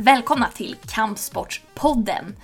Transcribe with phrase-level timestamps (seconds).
[0.00, 2.36] Välkomna till Kampsportspodden.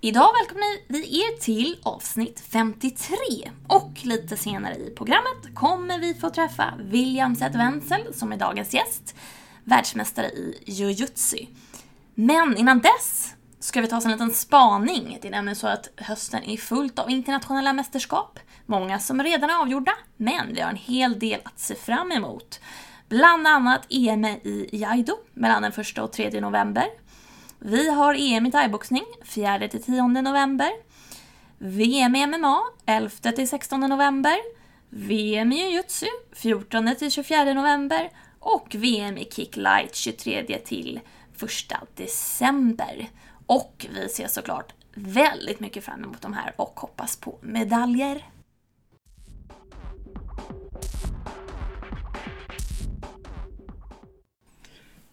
[0.00, 3.16] Idag välkomnar vi er till avsnitt 53
[3.68, 7.58] och lite senare i programmet kommer vi få träffa William Z.
[7.58, 9.14] Wenzel som är dagens gäst,
[9.64, 11.36] världsmästare i jujutsu.
[12.14, 15.18] Men innan dess ska vi ta oss en liten spaning.
[15.22, 18.38] Det är nämligen så att hösten är fullt av internationella mästerskap.
[18.66, 22.60] Många som redan är avgjorda, men vi har en hel del att se fram emot.
[23.12, 26.86] Bland annat EM i Jaido mellan den 1 och 3 november.
[27.58, 30.70] Vi har EM i thaiboxning 4-10 november.
[31.58, 34.36] VM i MMA 11-16 november.
[34.88, 38.10] VM i jujutsu 14-24 november.
[38.38, 41.00] Och VM i kicklight 23-1
[41.96, 43.08] december.
[43.46, 48.24] Och vi ser såklart väldigt mycket fram emot de här och hoppas på medaljer.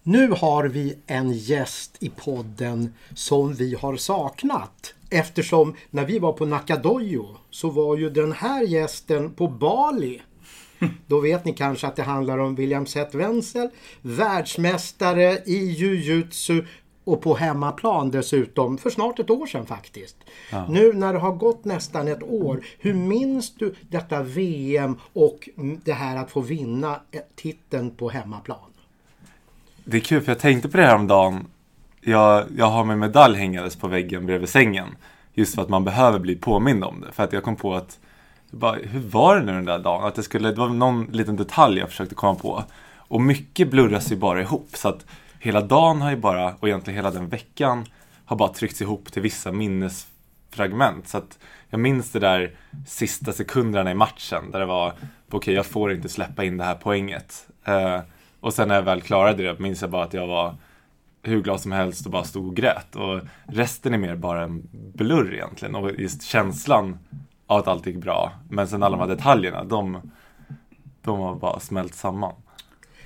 [0.03, 4.93] Nu har vi en gäst i podden som vi har saknat.
[5.09, 10.21] Eftersom när vi var på Nakadojo så var ju den här gästen på Bali.
[11.07, 13.69] Då vet ni kanske att det handlar om William Zett Wenzel,
[14.01, 16.63] världsmästare i jujutsu
[17.03, 20.17] och på hemmaplan dessutom för snart ett år sedan faktiskt.
[20.51, 20.67] Ja.
[20.69, 25.49] Nu när det har gått nästan ett år, hur minns du detta VM och
[25.83, 27.01] det här att få vinna
[27.35, 28.68] titeln på hemmaplan?
[29.91, 31.47] Det är kul för jag tänkte på det här om dagen.
[32.01, 34.87] Jag, jag har min medalj hängandes på väggen bredvid sängen.
[35.33, 37.11] Just för att man behöver bli påmind om det.
[37.11, 37.99] För att jag kom på att,
[38.51, 40.05] bara, hur var det nu den där dagen?
[40.05, 42.63] Att det, skulle, det var någon liten detalj jag försökte komma på.
[42.95, 44.69] Och mycket blurras ju bara ihop.
[44.73, 45.05] Så att
[45.39, 47.85] hela dagen har ju bara, och egentligen hela den veckan,
[48.25, 51.07] har bara tryckts ihop till vissa minnesfragment.
[51.07, 52.51] Så att jag minns det där
[52.87, 56.63] sista sekunderna i matchen där det var, okej okay, jag får inte släppa in det
[56.63, 57.47] här poänget.
[57.67, 57.99] Uh,
[58.39, 60.55] och sen när jag väl klarade det minns jag bara att jag var
[61.23, 62.95] hur glad som helst och bara stod och grät.
[62.95, 65.75] Och resten är mer bara en blurr egentligen.
[65.75, 66.99] Och just känslan
[67.47, 68.31] av att allt gick bra.
[68.49, 70.11] Men sen alla de här detaljerna, de,
[71.01, 72.33] de har bara smält samman.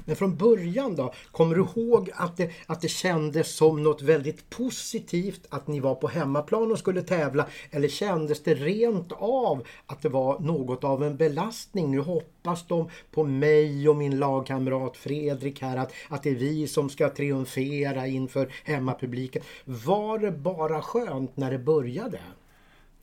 [0.06, 4.50] Men från början då, kommer du ihåg att det, att det kändes som något väldigt
[4.50, 7.48] positivt att ni var på hemmaplan och skulle tävla?
[7.72, 11.92] Eller kändes det rent av att det var något av en belastning?
[11.92, 16.68] Nu hoppas de på mig och min lagkamrat Fredrik här att, att det är vi
[16.68, 19.44] som ska triumfera inför hemmapubliken.
[19.66, 22.20] Var det bara skönt när det började?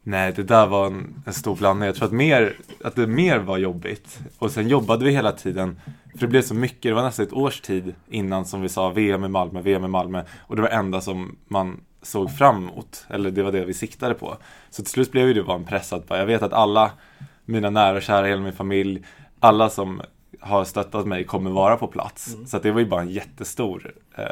[0.03, 1.87] Nej, det där var en, en, stor blandning.
[1.87, 4.21] Jag tror att, mer, att det mer var jobbigt.
[4.39, 5.81] Och sen jobbade vi hela tiden.
[6.13, 6.83] För det blev så mycket.
[6.83, 9.89] Det var nästan ett års tid innan som vi sa VM i Malmö, VM i
[9.89, 10.25] Malmö.
[10.39, 13.07] Och det var det enda som man såg fram emot.
[13.09, 14.37] Eller det var det vi siktade på.
[14.71, 16.91] Så till slut blev det bara en press att jag vet att alla
[17.45, 19.05] mina nära och kära, hela min familj,
[19.41, 20.03] alla som
[20.41, 22.35] har stöttat mig kommer vara på plats.
[22.35, 22.47] Mm.
[22.47, 24.25] Så det var ju bara en jättestor eh,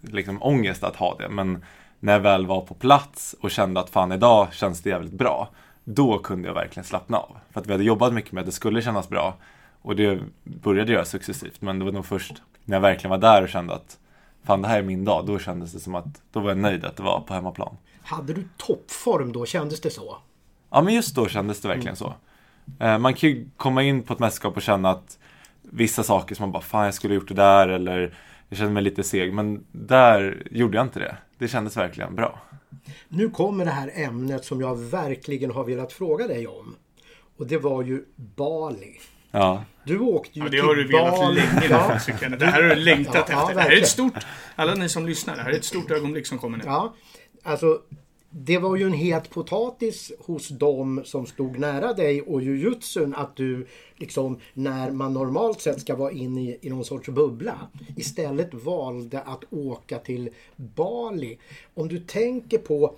[0.00, 1.28] liksom, ångest att ha det.
[1.28, 1.64] Men
[2.00, 5.48] när jag väl var på plats och kände att fan idag känns det jävligt bra.
[5.84, 7.36] Då kunde jag verkligen slappna av.
[7.50, 9.36] För att vi hade jobbat mycket med att det skulle kännas bra.
[9.82, 11.60] Och det började göra successivt.
[11.60, 13.98] Men det var nog först när jag verkligen var där och kände att
[14.44, 15.26] fan det här är min dag.
[15.26, 17.76] Då kändes det som att då var jag nöjd att det var på hemmaplan.
[18.02, 19.46] Hade du toppform då?
[19.46, 20.16] Kändes det så?
[20.70, 21.96] Ja men just då kändes det verkligen mm.
[21.96, 22.14] så.
[22.84, 25.18] Eh, man kan ju komma in på ett mästerskap och känna att
[25.62, 28.14] vissa saker som man bara fan jag skulle ha gjort det där eller
[28.48, 29.34] jag kände mig lite seg.
[29.34, 31.16] Men där gjorde jag inte det.
[31.40, 32.40] Det kändes verkligen bra.
[33.08, 36.76] Nu kommer det här ämnet som jag verkligen har velat fråga dig om.
[37.36, 39.00] Och det var ju Bali.
[39.30, 39.64] Ja.
[39.84, 42.36] Du åkte ju ja, det har du velat för länge ja.
[42.36, 43.34] Det här har du längtat ja, efter.
[43.34, 45.90] Ja, det här är ett stort, alla ni som lyssnar, det här är ett stort
[45.90, 46.64] ögonblick som kommer nu.
[46.66, 46.94] Ja,
[47.42, 47.80] alltså
[48.30, 53.36] det var ju en het potatis hos dem som stod nära dig och jujutsun att
[53.36, 57.58] du liksom när man normalt sett ska vara inne i, i någon sorts bubbla
[57.96, 61.38] istället valde att åka till Bali.
[61.74, 62.94] Om du tänker på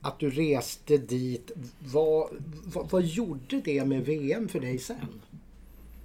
[0.00, 1.50] att du reste dit,
[1.92, 2.28] vad,
[2.74, 5.20] vad, vad gjorde det med VM för dig sen?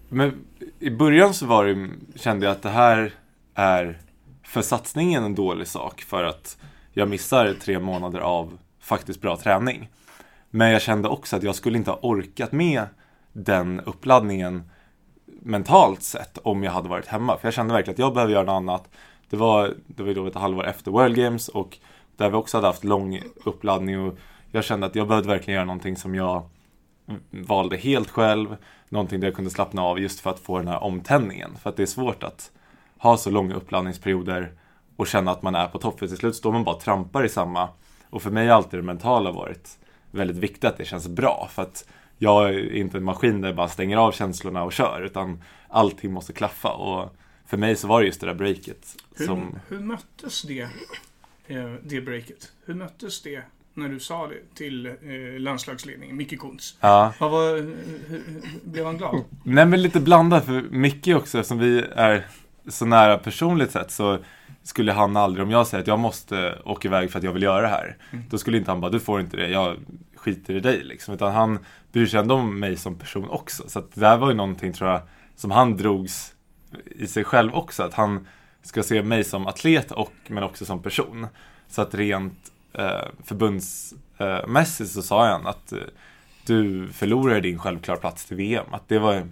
[0.09, 0.45] Men
[0.80, 3.13] i början så var det, kände jag att det här
[3.53, 4.01] är
[4.44, 6.57] för satsningen en dålig sak för att
[6.94, 9.89] jag missar tre månader av faktiskt bra träning.
[10.50, 12.85] Men jag kände också att jag skulle inte ha orkat med
[13.33, 14.63] den uppladdningen
[15.25, 17.38] mentalt sett om jag hade varit hemma.
[17.38, 18.89] För jag kände verkligen att jag behöver göra något annat.
[19.30, 21.77] Det var, det var då ett halvår efter World Games och
[22.18, 24.18] där vi också hade haft lång uppladdning och
[24.51, 26.50] jag kände att jag behövde verkligen göra någonting som jag
[27.30, 28.57] valde helt själv.
[28.89, 31.56] Någonting där jag kunde slappna av just för att få den här omtändningen.
[31.62, 32.51] För att det är svårt att
[32.97, 34.51] ha så långa uppladdningsperioder
[34.95, 36.00] och känna att man är på topp.
[36.00, 37.69] För till slut står man bara och trampar i samma
[38.13, 39.77] och för mig har alltid det mentala varit
[40.12, 41.50] väldigt viktigt att det känns bra.
[41.51, 41.88] För att
[42.18, 45.01] jag är inte en maskin där jag bara stänger av känslorna och kör.
[45.01, 46.69] Utan allting måste klaffa.
[46.69, 47.15] Och
[47.45, 48.95] för mig så var det just det där breaket.
[49.15, 49.60] Hur, som...
[49.68, 50.62] hur möttes det
[51.48, 52.51] eh, det breaket.
[52.65, 53.44] Hur möttes det
[53.74, 54.94] när du sa det till eh,
[55.39, 56.77] landslagsledningen, Micke Kuntz?
[56.80, 57.13] Ja.
[57.19, 57.74] Vad var,
[58.63, 59.24] blev han glad?
[59.44, 62.27] Nej men lite blandat för Micke också eftersom vi är
[62.68, 64.19] så nära personligt sett så
[64.63, 67.44] skulle han aldrig, om jag säger att jag måste åka iväg för att jag vill
[67.44, 67.98] göra det här.
[68.12, 68.25] Mm.
[68.30, 69.77] Då skulle inte han bara, du får inte det, jag
[70.15, 71.13] skiter i dig liksom.
[71.13, 71.60] Utan han
[71.92, 73.69] bryr sig ändå om mig som person också.
[73.69, 75.01] Så att det här var ju någonting tror jag
[75.36, 76.33] som han drogs
[76.86, 77.83] i sig själv också.
[77.83, 78.27] Att han
[78.62, 81.27] ska se mig som atlet och men också som person.
[81.68, 85.80] Så att rent eh, förbundsmässigt så sa han att eh,
[86.45, 88.66] du förlorar din självklara plats till VM.
[88.71, 89.27] Att det var,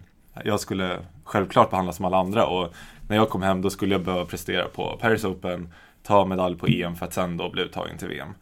[0.46, 2.74] jag skulle självklart behandlas som alla andra och
[3.08, 5.74] när jag kom hem då skulle jag behöva prestera på Paris Open,
[6.04, 8.34] ta medalj på EM för att sen då bli uttagen till VM.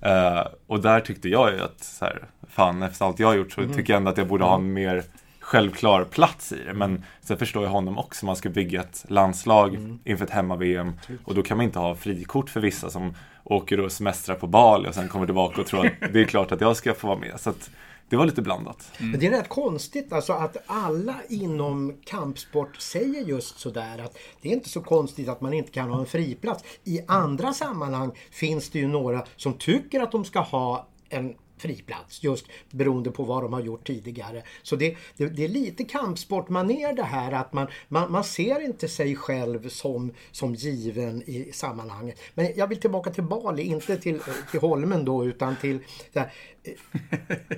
[0.00, 3.52] Eh, och där tyckte jag ju att, så här, fan efter allt jag har gjort
[3.52, 5.04] så tycker jag ändå att jag borde ha en mer
[5.40, 6.74] självklar plats i det.
[6.74, 10.92] Men sen förstår jag honom också, man ska bygga ett landslag inför ett hemma-VM
[11.24, 13.14] och då kan man inte ha frikort för vissa som
[13.44, 16.52] åker och semestrar på Bali och sen kommer tillbaka och tror att det är klart
[16.52, 17.40] att jag ska få vara med.
[17.40, 17.70] Så att
[18.08, 18.92] det var lite blandat.
[18.98, 24.48] Men det är rätt konstigt alltså att alla inom kampsport säger just sådär att det
[24.48, 26.64] är inte så konstigt att man inte kan ha en friplats.
[26.84, 32.22] I andra sammanhang finns det ju några som tycker att de ska ha en friplats
[32.22, 34.42] just beroende på vad de har gjort tidigare.
[34.62, 38.88] Så det, det, det är lite kampsportmaner det här att man, man, man ser inte
[38.88, 42.20] sig själv som, som given i sammanhanget.
[42.34, 44.20] Men jag vill tillbaka till Bali, inte till,
[44.50, 45.78] till Holmen då utan till
[46.14, 46.32] här,
[46.62, 46.72] eh,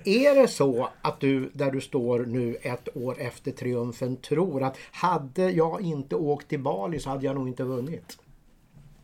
[0.04, 4.76] är det så att du, där du står nu ett år efter triumfen, tror att
[4.92, 8.18] hade jag inte åkt till Bali så hade jag nog inte vunnit?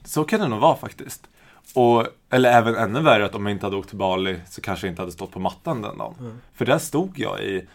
[0.05, 1.29] Så kan det nog vara faktiskt.
[1.75, 4.87] Och, eller även ännu värre att om jag inte hade åkt till Bali så kanske
[4.87, 6.15] jag inte hade stått på mattan den dagen.
[6.55, 7.67] För där stod jag i,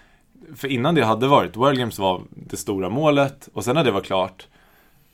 [0.56, 3.92] för innan det hade varit, World Games var det stora målet och sen när det
[3.92, 4.48] var klart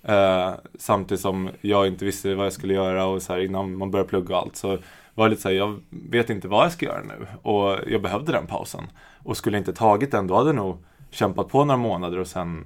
[0.04, 3.92] eh, samtidigt som jag inte visste vad jag skulle göra och så här, innan man
[3.92, 4.78] började plugga och allt så
[5.14, 8.02] var det lite så här, jag vet inte vad jag ska göra nu och jag
[8.02, 8.84] behövde den pausen.
[9.24, 10.78] Och skulle jag inte tagit den då hade jag nog
[11.10, 12.66] kämpat på några månader och sen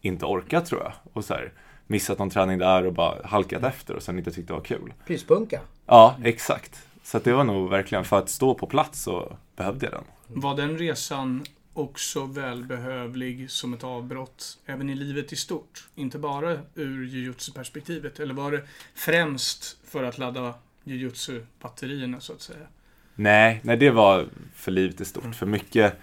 [0.00, 0.92] inte orkat tror jag.
[1.12, 1.52] Och så här,
[1.86, 4.92] missat någon träning där och bara halkat efter och sen inte tyckte det var kul.
[5.06, 5.60] Pyspunka.
[5.86, 6.86] Ja, exakt.
[7.02, 10.04] Så att det var nog verkligen för att stå på plats så behövde jag den.
[10.26, 11.44] Var den resan
[11.74, 15.88] också välbehövlig som ett avbrott även i livet i stort?
[15.94, 18.20] Inte bara ur jujutsu-perspektivet?
[18.20, 18.62] Eller var det
[18.94, 20.54] främst för att ladda
[20.84, 22.66] jujutsu-batterierna så att säga?
[23.14, 25.34] Nej, nej det var för livet i stort.
[25.34, 25.94] För mycket,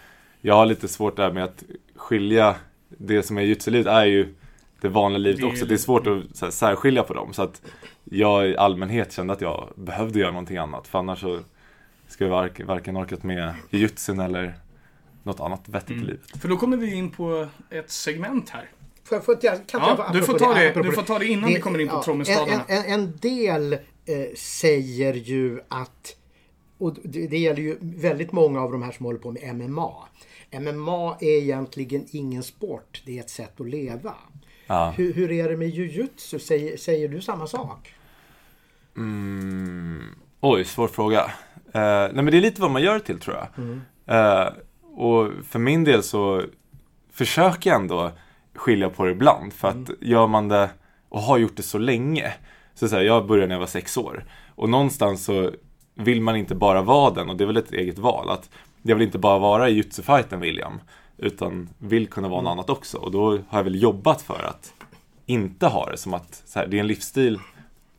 [0.42, 1.64] jag har lite svårt där med att
[1.96, 2.56] skilja
[2.90, 4.36] det som är jujutsu-livet är ju
[4.82, 5.66] det vanliga livet Det också.
[5.66, 7.34] Det är svårt att så här, särskilja på dem.
[7.34, 7.62] Så att
[8.04, 10.88] jag i allmänhet kände att jag behövde göra någonting annat.
[10.88, 11.40] För annars så
[12.08, 14.54] skulle jag varken, varken orkat med jujutsun eller
[15.24, 16.42] något annat vettigt i livet.
[16.42, 18.70] För då kommer vi in på ett segment här.
[19.04, 21.20] Får jag, får jag, kan Ja, jag, du får ta det- apropå du får ta
[21.20, 22.64] det innan vi kommer in på trommestadarna.
[22.68, 23.80] En, en, en del eh,
[24.38, 26.16] säger ju att,
[26.78, 29.94] och det, det gäller ju väldigt många av de här som håller på med MMA.
[30.54, 34.16] MMA är egentligen ingen sport, det är ett sätt att leva.
[34.72, 34.94] Ja.
[34.98, 36.40] Hur, hur är det med jujutsu?
[36.40, 37.94] Säger, säger du samma sak?
[38.98, 40.16] Mm.
[40.40, 41.20] Oj, svår fråga.
[41.74, 43.48] Eh, nej men det är lite vad man gör till tror jag.
[44.18, 44.48] Eh,
[44.96, 46.44] och för min del så
[47.12, 48.12] försöker jag ändå
[48.56, 49.54] skilja på det ibland.
[49.54, 50.70] För att gör man det
[51.10, 52.34] och har gjort det så länge.
[52.74, 54.26] Så, så här, jag började när jag var sex år.
[54.56, 55.52] Och någonstans så
[55.96, 58.30] vill man inte bara vara den och det är väl ett eget val.
[58.30, 58.50] Att
[58.82, 60.80] jag vill inte bara vara i jutsu-fighten William.
[61.22, 62.98] Utan vill kunna vara något annat också.
[62.98, 64.74] Och då har jag väl jobbat för att
[65.26, 67.40] inte ha det som att så här, det är en livsstil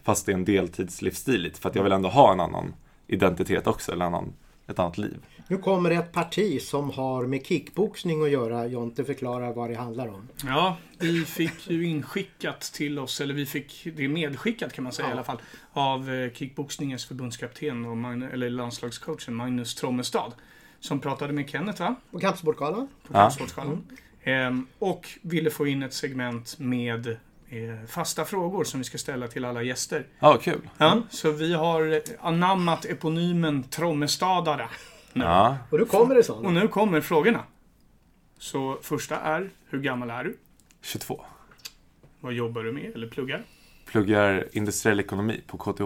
[0.03, 1.61] fast det är en deltidslivsstil lite.
[1.61, 2.75] För att jag vill ändå ha en annan
[3.07, 3.93] identitet också.
[3.93, 4.33] Eller annan,
[4.67, 5.17] ett annat liv.
[5.49, 8.67] Nu kommer ett parti som har med kickboxning att göra.
[8.67, 10.29] Jonte förklarar vad det handlar om.
[10.45, 15.09] Ja, vi fick ju inskickat till oss, eller vi fick det medskickat kan man säga
[15.09, 15.41] i alla fall,
[15.73, 20.33] av eh, kickboxningens förbundskapten och eller landslagscoachen Magnus Trommestad.
[20.83, 21.95] Som pratade med Kenneth va?
[22.11, 22.89] Och Kampsportgalan?
[23.07, 23.87] På Kampsportsgalan.
[24.23, 27.07] Ehm, och ville få in ett segment med
[27.49, 30.07] eh, fasta frågor som vi ska ställa till alla gäster.
[30.19, 30.69] Ja, kul.
[30.79, 34.69] Ja, så vi har eh, anammat eponymen Trommestadare.
[35.13, 35.57] Ja.
[35.71, 36.61] Och då kommer det Och sådana.
[36.61, 37.45] nu kommer frågorna.
[38.39, 40.37] Så första är, hur gammal är du?
[40.81, 41.25] 22.
[42.21, 43.45] Vad jobbar du med eller pluggar?
[43.87, 45.83] Pluggar industriell ekonomi på KTH.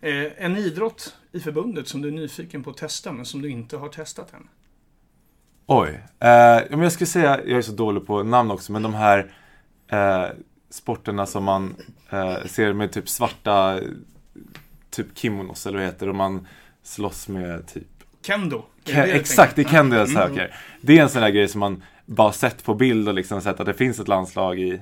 [0.00, 3.50] Eh, en idrott i förbundet som du är nyfiken på att testa men som du
[3.50, 4.48] inte har testat än?
[5.66, 6.00] Oj.
[6.18, 6.28] Eh,
[6.80, 9.32] jag skulle säga, jag är så dålig på namn också, men de här
[9.88, 10.24] eh,
[10.70, 11.76] sporterna som man
[12.10, 13.80] eh, ser med typ svarta
[14.90, 16.46] typ kimonos eller vad heter och man
[16.82, 17.86] slåss med typ
[18.26, 18.56] Kendo?
[18.56, 19.78] Är det Ke- det exakt, det tänker?
[19.78, 20.54] kan jag söker.
[20.80, 23.60] Det är en sån där grej som man bara sett på bild och liksom sett
[23.60, 24.80] att det finns ett landslag i,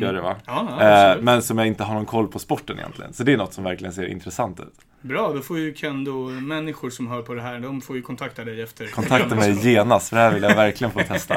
[0.00, 0.36] gör det va?
[0.46, 3.12] Ja, ja, Eh, men som jag inte har någon koll på sporten egentligen.
[3.12, 4.80] Så det är något som verkligen ser intressant ut.
[5.00, 8.62] Bra, då får ju Kendo-människor som hör på det här, de får ju kontakta dig
[8.62, 8.86] efter.
[8.86, 11.36] Kontakta mig genast för det här vill jag verkligen få testa.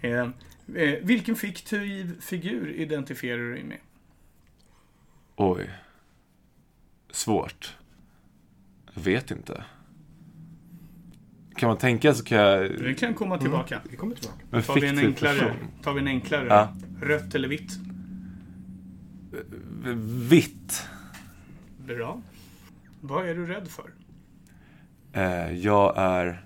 [0.00, 0.28] Eh, eh,
[1.02, 3.78] vilken fiktiv figur identifierar du dig med?
[5.36, 5.70] Oj.
[7.10, 7.76] Svårt.
[8.94, 9.64] Jag vet inte.
[11.58, 12.60] Kan man tänka så kan jag...
[12.68, 13.80] Vi kan komma tillbaka.
[13.90, 14.40] Vi kommer tillbaka.
[14.50, 15.38] Men Tar vi en enklare?
[15.38, 15.56] person.
[15.82, 16.46] Tar vi en enklare?
[16.48, 16.68] Ja.
[17.02, 17.72] Rött eller vitt?
[20.28, 20.82] Vitt.
[21.86, 22.20] Bra.
[23.00, 23.90] Vad är du rädd för?
[25.12, 26.44] Eh, jag är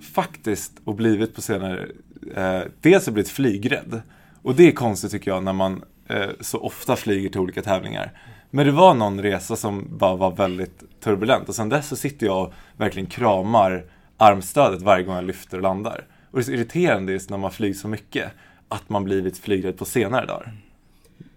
[0.00, 1.88] faktiskt, och blivit på senare,
[2.34, 4.02] eh, dels har jag blivit flygrädd.
[4.42, 8.12] Och det är konstigt tycker jag när man eh, så ofta flyger till olika tävlingar.
[8.50, 12.26] Men det var någon resa som bara var väldigt turbulent och sen dess så sitter
[12.26, 13.84] jag och verkligen kramar
[14.18, 16.06] armstödet varje gång jag lyfter och landar.
[16.30, 18.32] Och det är så irriterande just när man flyger så mycket
[18.68, 20.52] att man blivit flygrädd på senare dagar.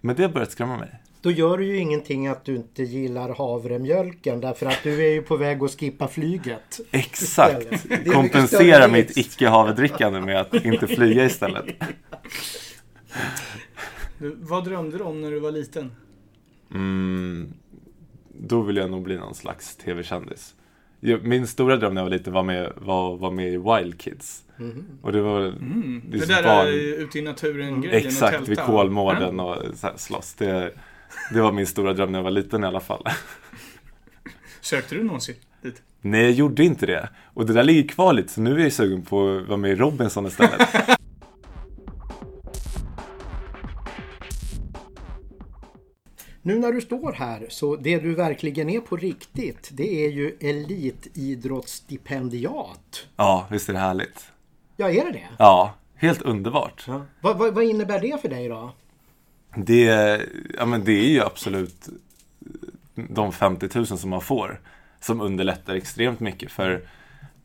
[0.01, 0.89] Men det har börjat skrämma mig.
[1.21, 5.21] Då gör det ju ingenting att du inte gillar havremjölken därför att du är ju
[5.21, 6.79] på väg att skippa flyget.
[6.91, 7.87] Exakt!
[8.05, 11.65] Kompensera mitt icke-havredrickande med att inte flyga istället.
[14.17, 15.91] Du, vad drömde du om när du var liten?
[16.73, 17.53] Mm,
[18.33, 20.55] då vill jag nog bli någon slags tv-kändis.
[21.23, 24.43] Min stora dröm när jag var liten var med, var, var med i Wild Kids.
[25.01, 26.01] Och det var Mm.
[26.09, 26.67] Det är Det, så där barn-
[27.03, 28.59] ute i naturen-grejen och exakt vid.
[28.59, 30.33] Kolmården och så här slåss.
[30.33, 30.71] Det,
[31.33, 33.03] det var min stora dröm när jag var liten i alla fall.
[34.61, 35.81] Sökte du någonsin dit?
[36.01, 37.09] Nej, jag gjorde inte det.
[37.33, 39.71] Och det där ligger kvar lite, så nu är jag sugen på att vara med
[39.71, 40.67] i Robinson istället.
[46.41, 50.37] Nu när du står här så det du verkligen är på riktigt det är ju
[50.39, 53.07] elitidrottsstipendiat.
[53.15, 54.31] Ja, visst är det härligt?
[54.77, 55.27] Ja, är det det?
[55.39, 56.83] Ja, helt underbart.
[56.87, 57.05] Ja.
[57.21, 58.71] Vad, vad, vad innebär det för dig då?
[59.55, 59.85] Det,
[60.57, 61.89] ja, men det är ju absolut
[62.95, 64.61] de 50 000 som man får
[64.99, 66.51] som underlättar extremt mycket.
[66.51, 66.81] För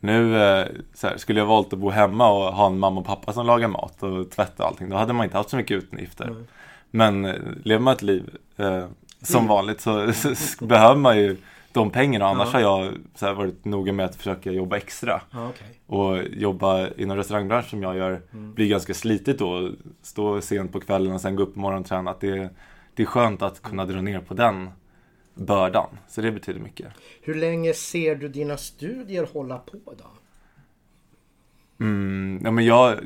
[0.00, 3.07] nu eh, så här, skulle jag valt att bo hemma och ha en mamma och
[3.07, 4.88] pappa som lagar mat och tvätt och allting.
[4.88, 6.45] Då hade man inte haft så mycket utgifter.
[6.90, 8.87] Men eh, lever man ett liv eh,
[9.23, 11.37] som vanligt så, så, så behöver man ju
[11.73, 12.26] de pengarna.
[12.26, 15.21] Annars har jag så här, varit noga med att försöka jobba extra.
[15.31, 15.81] Ja, okej.
[15.87, 19.71] Och jobba inom restaurangbranschen som jag gör blir ganska slitigt då.
[20.02, 22.11] Stå sent på kvällen och sen gå upp på morgonen och träna.
[22.11, 22.50] Att det,
[22.95, 24.71] det är skönt att kunna dra ner på den
[25.35, 25.88] bördan.
[26.09, 26.87] Så det betyder mycket.
[27.23, 30.05] Hur länge ser du dina studier hålla på då?
[31.85, 33.00] Mm, ja, men jag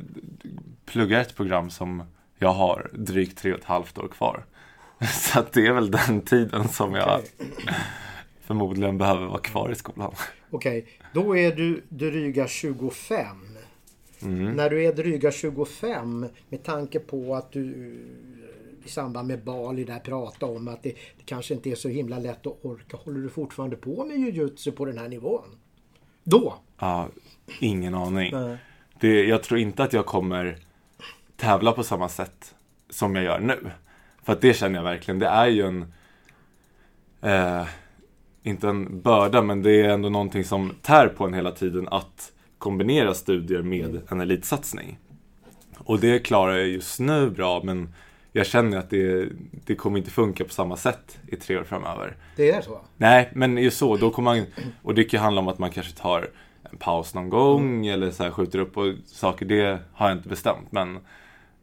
[0.84, 2.02] pluggar ett program som
[2.40, 4.44] jag har drygt tre och ett halvt år kvar.
[5.12, 7.50] Så att det är väl den tiden som jag Okej.
[8.40, 10.14] förmodligen behöver vara kvar i skolan.
[10.50, 13.26] Okej, då är du dryga 25.
[14.22, 17.94] När du är dryga 25 med tanke på att du
[18.82, 21.88] eh, i samband med Bali där pratade om att det, det kanske inte är så
[21.88, 22.96] himla lätt att orka.
[22.96, 25.58] Håller du fortfarande på med jujutsu på den här nivån?
[26.24, 26.54] Då?
[26.78, 27.08] Ja,
[27.60, 28.34] ingen aning.
[29.00, 30.58] Det, jag tror inte att jag kommer
[31.40, 32.54] tävla på samma sätt
[32.90, 33.70] som jag gör nu.
[34.22, 35.18] För att det känner jag verkligen.
[35.18, 35.92] Det är ju en,
[37.22, 37.66] eh,
[38.42, 42.32] inte en börda, men det är ändå någonting som tär på en hela tiden att
[42.58, 44.98] kombinera studier med en elitsatsning.
[45.78, 47.94] Och det klarar jag just nu bra, men
[48.32, 49.28] jag känner att det,
[49.66, 52.16] det kommer inte funka på samma sätt i tre år framöver.
[52.36, 52.80] Det är så?
[52.96, 53.96] Nej, men just så.
[53.96, 54.46] Då kommer man,
[54.82, 56.30] och det kan ju handla om att man kanske tar
[56.62, 59.46] en paus någon gång eller så här skjuter upp och saker.
[59.46, 60.98] Det har jag inte bestämt, men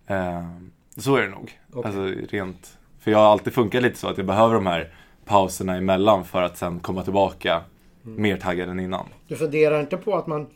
[0.07, 0.49] eh,
[0.97, 1.59] så är det nog.
[1.73, 1.81] Okej.
[1.85, 2.03] Alltså
[2.35, 4.93] rent, för jag har alltid funkat lite så att jag behöver de här
[5.25, 7.61] pauserna emellan för att sen komma tillbaka
[8.01, 9.05] mer taggad än innan.
[9.27, 10.47] Du funderar inte på att man...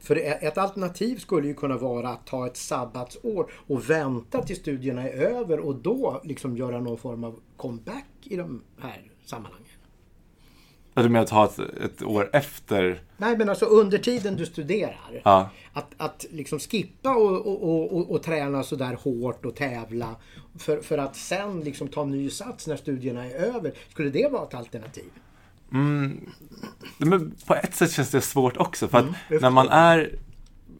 [0.00, 5.02] För ett alternativ skulle ju kunna vara att ta ett sabbatsår och vänta till studierna
[5.02, 9.67] är över och då liksom göra någon form av comeback i de här sammanhangen.
[10.98, 13.02] Ja, Du menar att ha ett, ett år efter?
[13.16, 15.20] Nej men alltså under tiden du studerar.
[15.24, 15.50] Ja.
[15.72, 20.16] Att, att liksom skippa och, och, och, och, träna sådär hårt och tävla.
[20.58, 23.72] För, för att sen liksom ta ny sats när studierna är över.
[23.90, 25.10] Skulle det vara ett alternativ?
[26.98, 28.88] Men på ett sätt känns det svårt också.
[28.88, 30.18] För att jag när man är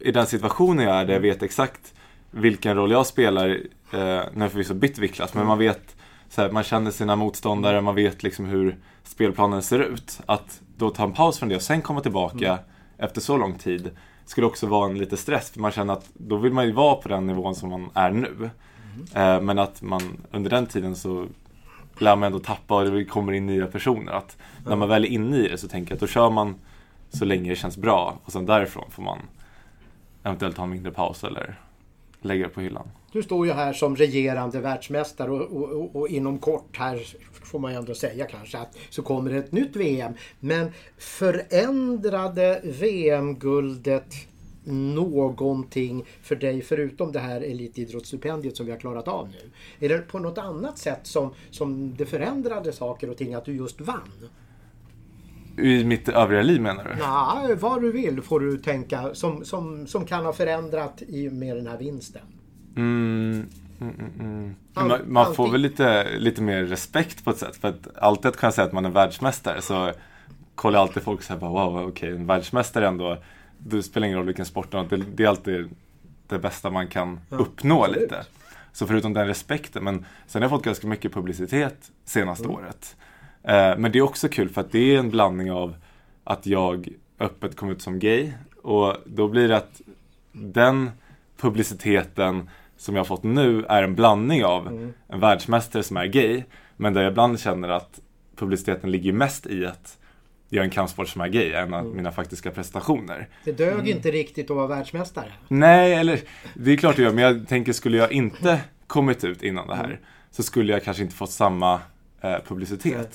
[0.00, 1.94] i den situationen jag är, där jag vet exakt
[2.30, 3.58] vilken roll jag spelar, eh,
[3.90, 5.96] nu har jag förvisso bytt viktklass, men man vet,
[6.28, 10.20] så här, man känner sina motståndare, man vet liksom hur spelplanen ser ut.
[10.26, 12.58] Att då ta en paus från det och sen komma tillbaka
[12.98, 13.90] efter så lång tid
[14.24, 16.94] skulle också vara en lite stress, för man känner att då vill man ju vara
[16.94, 18.50] på den nivån som man är nu.
[19.14, 21.26] Eh, men att man under den tiden så
[21.98, 24.12] lär man ändå tappa och det kommer in nya personer.
[24.12, 26.54] Att när man väl är inne i det så tänker jag att då kör man
[27.10, 29.18] så länge det känns bra och sen därifrån får man
[30.22, 31.60] eventuellt ha en mindre paus eller
[32.20, 32.88] lägga på hyllan.
[33.12, 37.72] Du står ju här som regerande världsmästare och, och, och, inom kort här får man
[37.72, 40.12] ju ändå säga kanske att så kommer ett nytt VM.
[40.40, 44.14] Men förändrade VM-guldet
[44.64, 49.50] någonting för dig förutom det här elitidrottsstipendiet som vi har klarat av nu?
[49.86, 53.56] Är det på något annat sätt som, som det förändrade saker och ting att du
[53.56, 54.28] just vann?
[55.58, 56.90] I mitt övriga liv menar du?
[56.90, 61.32] Nej, vad du vill får du tänka som, som, som kan ha förändrat i och
[61.32, 62.22] med den här vinsten.
[62.78, 63.48] Mm,
[63.80, 64.54] mm, mm, mm.
[64.74, 67.56] Man, man får väl lite, lite mer respekt på ett sätt.
[67.56, 69.92] För att alltid att kunna säga att man är världsmästare så
[70.54, 73.18] kollar alltid folk så här bara wow, okej, en världsmästare ändå.
[73.58, 75.70] Det spelar ingen roll vilken sport det är, det, är alltid
[76.26, 78.02] det bästa man kan uppnå absolut.
[78.02, 78.24] lite.
[78.72, 82.56] Så förutom den respekten, men sen har jag fått ganska mycket publicitet senaste Mm.
[82.56, 82.96] året.
[83.42, 85.74] Eh, men det är också kul för att det är en blandning av
[86.24, 86.88] att jag
[87.20, 88.32] öppet kom ut som gay
[88.62, 89.80] och då blir det att
[90.32, 90.90] den
[91.36, 94.92] publiciteten som jag har fått nu är en blandning av Mm.
[95.08, 96.42] en världsmästare som är gay
[96.76, 98.00] men där jag ibland känner att
[98.36, 99.98] publiciteten ligger mest i att
[100.48, 101.74] jag är en kampsport som är gay än Mm.
[101.86, 103.28] att mina faktiska prestationer.
[103.44, 105.32] Det dög inte riktigt att vara världsmästare.
[105.48, 106.20] Nej, eller
[106.54, 109.74] det är klart det gör, men jag tänker skulle jag inte kommit ut innan det
[109.74, 111.80] här så skulle jag kanske inte fått samma
[112.20, 112.94] eh, publicitet.
[112.96, 113.08] Nej.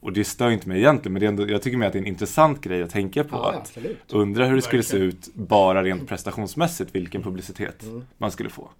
[0.00, 1.98] Och det stör inte mig egentligen, men det är ändå, jag tycker mer att det
[1.98, 3.36] är en intressant grej att tänka på.
[3.36, 4.12] Ja, att absolut.
[4.12, 5.18] undra hur det skulle se Verkligen.
[5.18, 8.04] ut bara rent prestationsmässigt, vilken publicitet Mm.
[8.18, 8.70] man skulle få.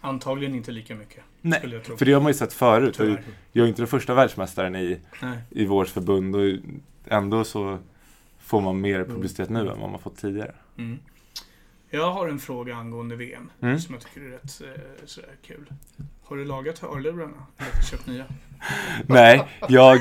[0.00, 1.24] Antagligen inte lika mycket.
[1.40, 2.96] Nej, för det har man ju sett förut.
[2.96, 3.22] För Tyvärr.
[3.52, 5.38] jag är inte den första världsmästaren i, Nej.
[5.50, 6.42] i vårt förbund och
[7.12, 7.78] ändå så
[8.38, 10.54] får man mer publicitet nu än vad man fått tidigare.
[10.78, 10.98] Mm.
[11.90, 13.78] Jag har en fråga angående VM Mm.
[13.78, 15.66] som jag tycker är rätt eh, sådär kul.
[16.24, 17.46] Har du lagat hörlurarna?
[17.56, 18.24] Eller köpt nya?
[19.06, 19.98] Nej, jag,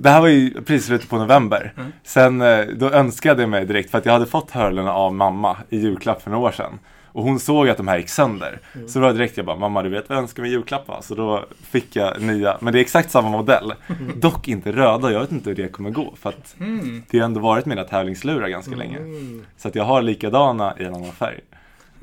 [0.00, 1.72] det här var ju precis slutet på november.
[1.76, 1.92] Mm.
[2.04, 5.56] Sen eh, då önskade jag mig direkt för att jag hade fått hörlurarna av mamma
[5.68, 6.78] i julklapp för några år sedan.
[7.18, 8.58] Och hon såg att de här gick sönder.
[8.86, 11.02] Så då direkt jag bara, mamma du vet vad jag önskar mig julklapp va?
[11.02, 13.74] Så då fick jag nya, men det är exakt samma modell.
[14.16, 16.14] Dock inte röda, jag vet inte hur det kommer gå.
[16.16, 17.02] För att Mm.
[17.10, 18.98] det har ändå varit mina tävlingslurar ganska länge.
[18.98, 19.44] Mm.
[19.56, 21.40] Så att jag har likadana i en annan färg.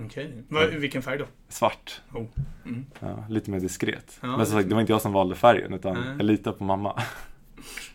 [0.06, 0.44] Okej.
[0.50, 1.26] Va- Vilken färg då?
[1.50, 2.02] Svart.
[2.14, 2.26] Oh.
[2.66, 2.86] Mm.
[3.00, 4.18] Ja, lite mer diskret.
[4.22, 6.64] Ja, men som sagt, det var inte jag som valde färgen utan jag litar på
[6.64, 7.02] mamma.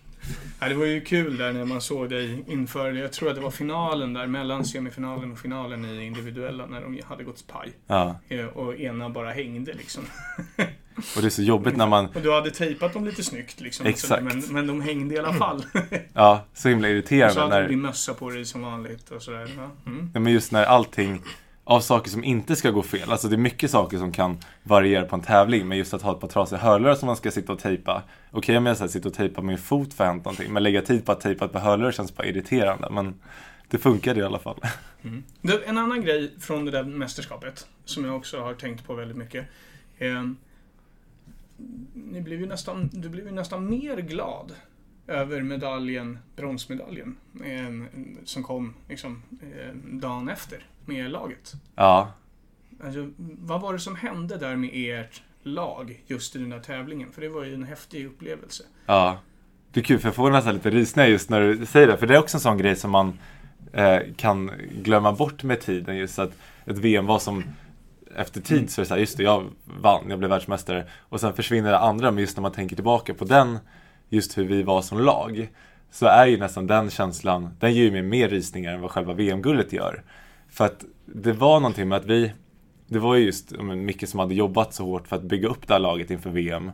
[0.61, 3.41] Ja, det var ju kul där när man såg dig inför, jag tror att det
[3.41, 7.73] var finalen där, mellan semifinalen och finalen i individuella när de hade gått paj.
[7.87, 8.17] Ja.
[8.29, 10.03] Eh, Och ena bara hängde liksom.
[11.17, 13.87] Och det är så jobbigt när man, Och du hade tejpat dem lite snyggt liksom.
[13.87, 14.23] Exakt.
[14.23, 15.65] Men, men de hängde i alla fall.
[16.13, 19.11] ja, så himla Och så irriterande hade du när, din mössa på dig som vanligt
[19.11, 19.51] och sådär.
[19.57, 19.91] Ja.
[19.91, 20.11] Mm.
[20.15, 21.23] Ja, men just när allting
[21.71, 23.13] av saker som inte ska gå fel.
[23.13, 25.69] Alltså det är mycket saker som kan variera på en tävling.
[25.69, 28.03] Men just att ha ett par trasiga hörlurar som man ska sitta och tejpa.
[28.31, 30.53] Okej om jag så här, sitter och tejpar min fot för att hänt någonting.
[30.53, 32.89] Men lägga tid på att tejpa ett par hörlurar känns bara irriterande.
[32.91, 33.15] Men
[33.69, 34.61] det funkade i alla fall.
[35.03, 35.23] Mm.
[35.43, 39.17] Du, en annan grej från det där mästerskapet som jag också har tänkt på väldigt
[39.17, 39.47] mycket.
[39.99, 40.25] Eh,
[41.95, 44.53] ni blev ju nästan, du blev ju nästan mer glad
[45.07, 51.53] över medaljen, bronsmedaljen, eh, som kom liksom, eh, dagen efter med laget.
[51.75, 52.13] Ja,
[52.85, 57.13] Alltså, vad var det som hände där med ert lag just i den där tävlingen?
[57.13, 58.63] För det var ju en häftig upplevelse.
[58.87, 59.19] ja.
[59.73, 61.97] Det är kul för jag får nästan lite rysningar just när du säger det.
[61.97, 63.19] För det är också en sån grej som man
[63.73, 64.51] eh, kan
[64.83, 65.97] glömma bort med tiden.
[65.97, 66.31] Just att
[66.65, 67.45] ett VM var som
[68.17, 70.87] efter tid så är det så här, just det, jag vann, jag blev världsmästare.
[70.99, 73.59] Och sen försvinner det andra, men just när man tänker tillbaka på den,
[74.09, 75.49] just hur vi var som lag.
[75.91, 79.13] Så är ju nästan den känslan, den ger ju mig mer rysningar än vad själva
[79.13, 80.03] VM-guldet gör.
[80.51, 82.33] För att det var någonting med att vi,
[82.87, 85.67] det var ju just men Micke som hade jobbat så hårt för att bygga upp
[85.67, 86.71] det här laget inför VM.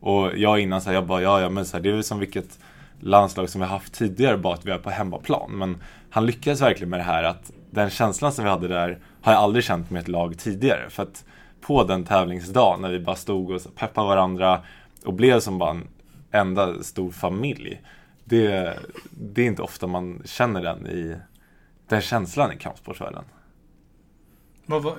[0.00, 2.04] Och jag innan så här, jag bara, ja, ja men så här, det är väl
[2.04, 2.58] som vilket
[3.00, 5.50] landslag som vi har haft tidigare, bara att vi är på hemmaplan.
[5.50, 5.76] Men
[6.10, 9.42] han lyckades verkligen med det här att den känslan som vi hade där har jag
[9.42, 10.90] aldrig känt med ett lag tidigare.
[10.90, 11.24] För att
[11.60, 14.60] på den tävlingsdagen när vi bara stod och peppade varandra
[15.04, 15.88] och blev som bara en
[16.30, 17.80] enda stor familj.
[18.24, 18.78] Det,
[19.10, 21.16] det är inte ofta man känner den i
[21.90, 23.24] den känslan i kampsportsvärlden.
[24.66, 24.96] Vad var,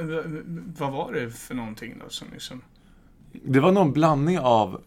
[0.77, 2.61] vad var det för någonting då som liksom...
[3.31, 4.81] Det var nog en blandning av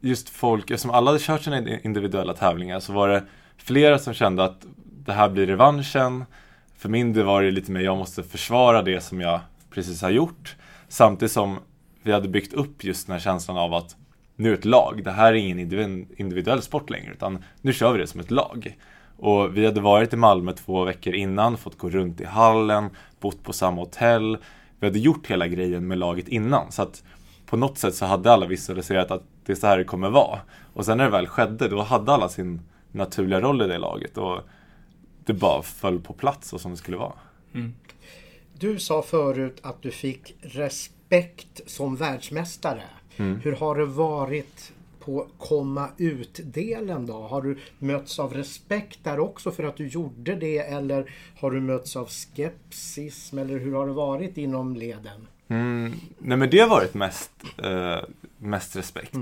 [0.00, 3.24] just folk, eftersom alla hade kört sina individuella tävlingar så var det
[3.56, 6.24] flera som kände att det här blir revanschen.
[6.76, 9.40] För min del var det lite mer, jag måste försvara det som jag
[9.70, 10.56] precis har gjort.
[10.88, 11.58] Samtidigt som
[12.02, 13.96] vi hade byggt upp just den här känslan av att
[14.36, 17.92] nu är ett lag, det här är ingen individ- individuell sport längre utan nu kör
[17.92, 18.76] vi det som ett lag.
[19.20, 23.42] Och vi hade varit i Malmö två veckor innan, fått gå runt i hallen, bott
[23.42, 24.38] på samma hotell.
[24.78, 26.72] Vi hade gjort hela grejen med laget innan.
[26.72, 27.04] Så att
[27.46, 30.38] på något sätt så hade alla visualiserat att det är så här det kommer vara.
[30.74, 32.60] Och sen när det väl skedde, då hade alla sin
[32.92, 34.18] naturliga roll i det laget.
[34.18, 34.40] Och
[35.24, 37.12] det bara föll på plats och som det skulle vara.
[37.54, 37.74] Mm.
[38.58, 42.82] Du sa förut att du fick respekt som världsmästare.
[43.16, 43.40] Mm.
[43.40, 47.12] Hur har det varit på komma ut-delen då?
[47.12, 51.60] Har du mötts av respekt där också för att du gjorde det eller har du
[51.60, 55.26] mötts av skepsis eller hur har det varit inom leden?
[55.48, 57.30] Mm, nej men det har varit mest,
[57.62, 57.98] eh,
[58.38, 59.16] mest respekt.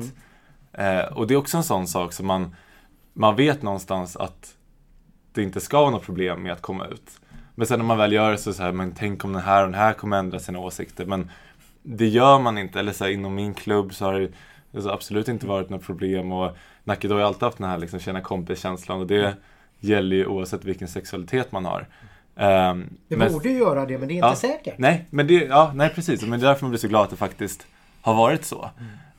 [0.72, 2.54] Eh, och det är också en sån sak som man,
[3.12, 4.54] man vet någonstans att
[5.32, 7.20] det inte ska vara något problem med att komma ut.
[7.54, 9.62] Men sen när man väl gör det så, så här, men tänk om den här
[9.62, 11.06] och den här kommer ändra sina åsikter.
[11.06, 11.30] Men
[11.82, 12.80] det gör man inte.
[12.80, 14.28] Eller så här, inom min klubb så har det
[14.74, 16.32] alltså, absolut inte varit något problem.
[16.32, 19.00] Och Nacka har ju alltid haft den här liksom, känna kompis-känslan.
[19.00, 19.34] Och det
[19.80, 21.86] gäller ju oavsett vilken sexualitet man har.
[22.36, 24.34] Ehm, Det men- borde ju göra det men det är inte Ja.
[24.34, 24.78] säkert.
[24.78, 26.22] Nej, men det, ja, nej precis.
[26.22, 27.66] Men det är därför man blir så glad att det faktiskt
[28.00, 28.70] har varit så.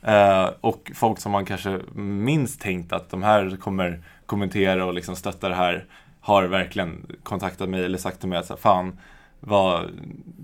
[0.02, 5.16] Eh, och folk som man kanske minst tänkt att de här kommer kommentera och liksom
[5.16, 5.84] stötta det här
[6.20, 8.98] har verkligen kontaktat mig eller sagt till mig att så här, fan
[9.40, 9.90] vad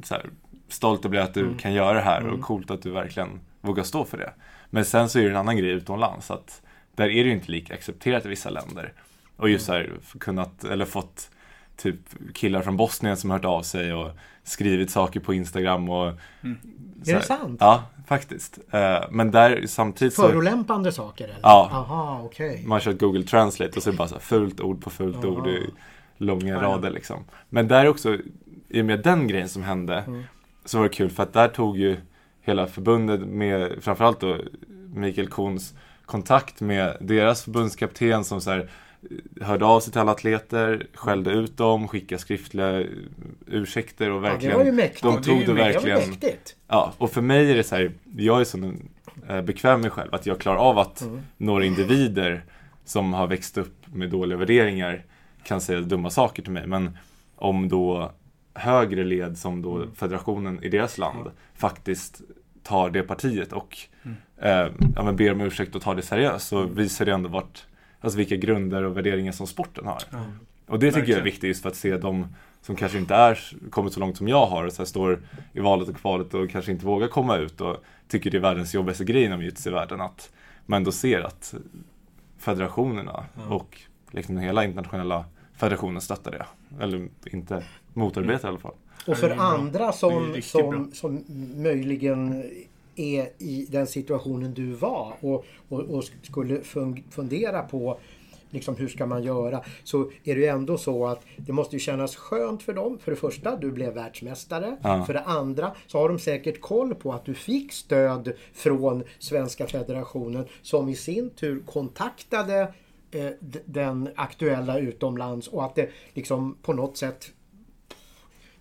[0.02, 0.24] så här,
[0.68, 3.82] stolt jag blir att du kan göra det här och coolt att du verkligen vågar
[3.84, 4.32] stå för det.
[4.76, 6.62] Men sen så är det en annan grej utomlands att
[6.94, 8.92] där är det ju inte lika accepterat i vissa länder.
[9.36, 11.30] Och just så här, kunnat, eller fått
[11.76, 11.96] typ
[12.34, 14.10] killar från Bosnien som hört av sig och
[14.44, 16.12] skrivit saker på Instagram och
[17.04, 17.56] så Är det sant?
[17.60, 18.58] Ja, faktiskt.
[18.70, 21.38] Eh, Men där samtidigt så Förolämpande saker eller?
[21.42, 21.68] Ja.
[21.72, 22.62] Aha, okej.
[22.66, 25.16] man kör Google Translate och så är det bara så här fult ord på fult
[25.16, 25.26] Aha.
[25.26, 25.70] ord i
[26.16, 26.62] långa ja.
[26.62, 27.24] rader liksom.
[27.48, 28.18] Men där också,
[28.68, 30.22] i och med den grejen som hände, Mm.
[30.64, 31.96] så var det kul för att där tog ju
[32.46, 34.36] hela förbundet med, framförallt då
[34.94, 38.70] Mikael Kohns kontakt med deras förbundskapten som så här
[39.40, 42.84] hörde av sig till alla atleter, skällde ut dem, skickade skriftliga
[43.46, 45.02] ursäkter och Ja, det verkligen var ju mäktigt.
[45.02, 46.56] de Ja, det tog ju det verkligen mäktigt.
[46.68, 48.72] Ja, och för mig är det så här, jag är så
[49.28, 51.20] eh, bekväm med mig själv att jag klarar av att Mm.
[51.36, 52.44] några individer
[52.84, 55.04] som har växt upp med dåliga värderingar
[55.42, 56.66] kan säga dumma saker till mig.
[56.66, 56.98] Men
[57.36, 58.12] om då
[58.56, 59.94] högre led som då Mm.
[59.94, 62.20] federationen i deras land faktiskt
[62.62, 64.16] tar det partiet och Mm.
[64.36, 67.66] eh, ja, men ber om ursäkt och tar det seriöst så visar det ändå vart,
[68.00, 69.98] alltså vilka grunder och värderingar som sporten har.
[70.66, 71.24] Och det tycker jag är Verkligen.
[71.24, 72.26] viktigt just för att se de
[72.62, 73.38] som kanske inte är
[73.70, 75.20] kommit så långt som jag har och så står
[75.52, 77.76] i valet och kvalet och kanske inte vågar komma ut och
[78.08, 80.30] tycker det är världens jobbigaste grej inom jujutsu-världen att
[80.66, 81.54] man ändå ser att
[82.38, 85.24] federationerna och liksom hela internationella
[85.56, 86.46] federationen stöttar det.
[86.84, 88.74] Eller inte motarbetar i alla fall.
[89.06, 91.24] Och för andra som, som, som
[91.56, 92.44] möjligen
[92.96, 97.98] är i den situationen du var och, och, och skulle fun- fundera på
[98.50, 101.80] liksom hur ska man göra så är det ju ändå så att det måste ju
[101.80, 102.98] kännas skönt för dem.
[102.98, 104.76] För det första, du blev världsmästare.
[104.82, 105.04] Ja.
[105.04, 109.66] För det andra så har de säkert koll på att du fick stöd från Svenska
[109.66, 112.72] federationen som i sin tur kontaktade
[113.64, 117.30] den aktuella utomlands och att det liksom på något sätt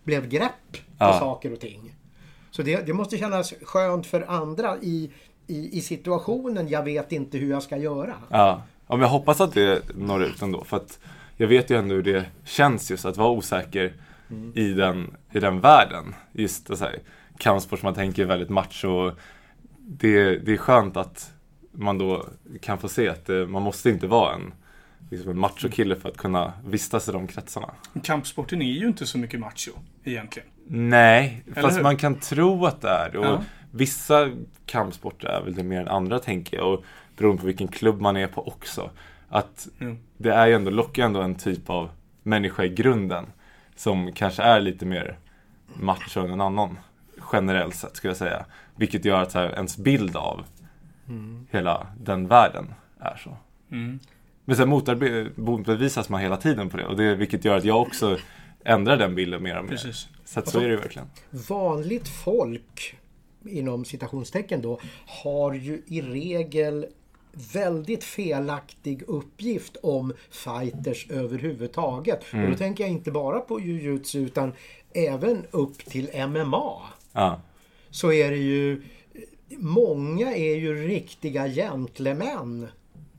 [0.04, 1.20] blev grepp på Ja.
[1.20, 1.96] saker och ting.
[2.52, 5.12] Så det, det måste kännas skönt för andra i,
[5.48, 6.68] i, i situationen.
[6.70, 8.14] Jag vet inte hur jag ska göra.
[8.30, 8.62] Ja.
[8.88, 10.64] ja, men jag hoppas att det når ut ändå.
[10.64, 11.00] För att
[11.38, 13.94] jag vet ju ändå hur det känns just att vara osäker
[14.54, 16.16] i, den, i den världen.
[16.32, 17.00] Just det så här,
[17.38, 19.12] kampsport som man tänker är väldigt macho.
[19.78, 21.32] Det, det är skönt att
[21.76, 22.26] man då
[22.62, 24.54] kan få se att det, man måste inte vara en,
[25.10, 27.70] liksom en machokille för att kunna vistas i de kretsarna.
[28.04, 29.72] Kampsporten är ju inte så mycket macho
[30.04, 30.50] egentligen.
[30.68, 31.84] Nej, Eller fast hur?
[31.84, 33.16] man kan tro att det är.
[33.16, 33.44] Och Ja.
[33.72, 34.32] Vissa
[34.66, 36.74] kampsporter är väl det mer än andra tänker jag.
[36.74, 36.84] Och
[37.18, 38.90] beroende på vilken klubb man är på också.
[39.30, 39.96] Att Jo.
[40.18, 41.90] det är ju ändå, lockar ändå en typ av
[42.24, 43.26] människa i grunden.
[43.76, 45.18] Som kanske är lite mer
[45.74, 46.78] macho än en annan.
[47.34, 48.46] Generellt sett skulle jag säga.
[48.76, 50.44] Vilket gör att här, ens bild av
[51.52, 53.38] hela den världen är så.
[53.72, 54.00] Mm.
[54.46, 54.70] Men sen
[55.36, 56.86] motbevisas man hela tiden på det.
[56.86, 57.16] Och det.
[57.16, 58.18] Vilket gör att jag också
[58.64, 59.72] ändrar den bilden mer och mer.
[59.72, 60.08] Precis.
[60.26, 61.08] Så att så är det ju verkligen.
[61.50, 62.96] Vanligt folk
[63.46, 64.80] inom citationstecken då
[65.24, 66.86] har ju i regel
[67.54, 72.26] väldigt felaktig uppgift om fighters överhuvudtaget.
[72.34, 74.54] Och då tänker jag inte bara på jujutsu utan
[74.94, 76.82] även upp till MMA.
[77.12, 77.42] Ja.
[77.90, 78.82] Så är det ju
[79.50, 82.68] Många är ju riktiga gentlemän.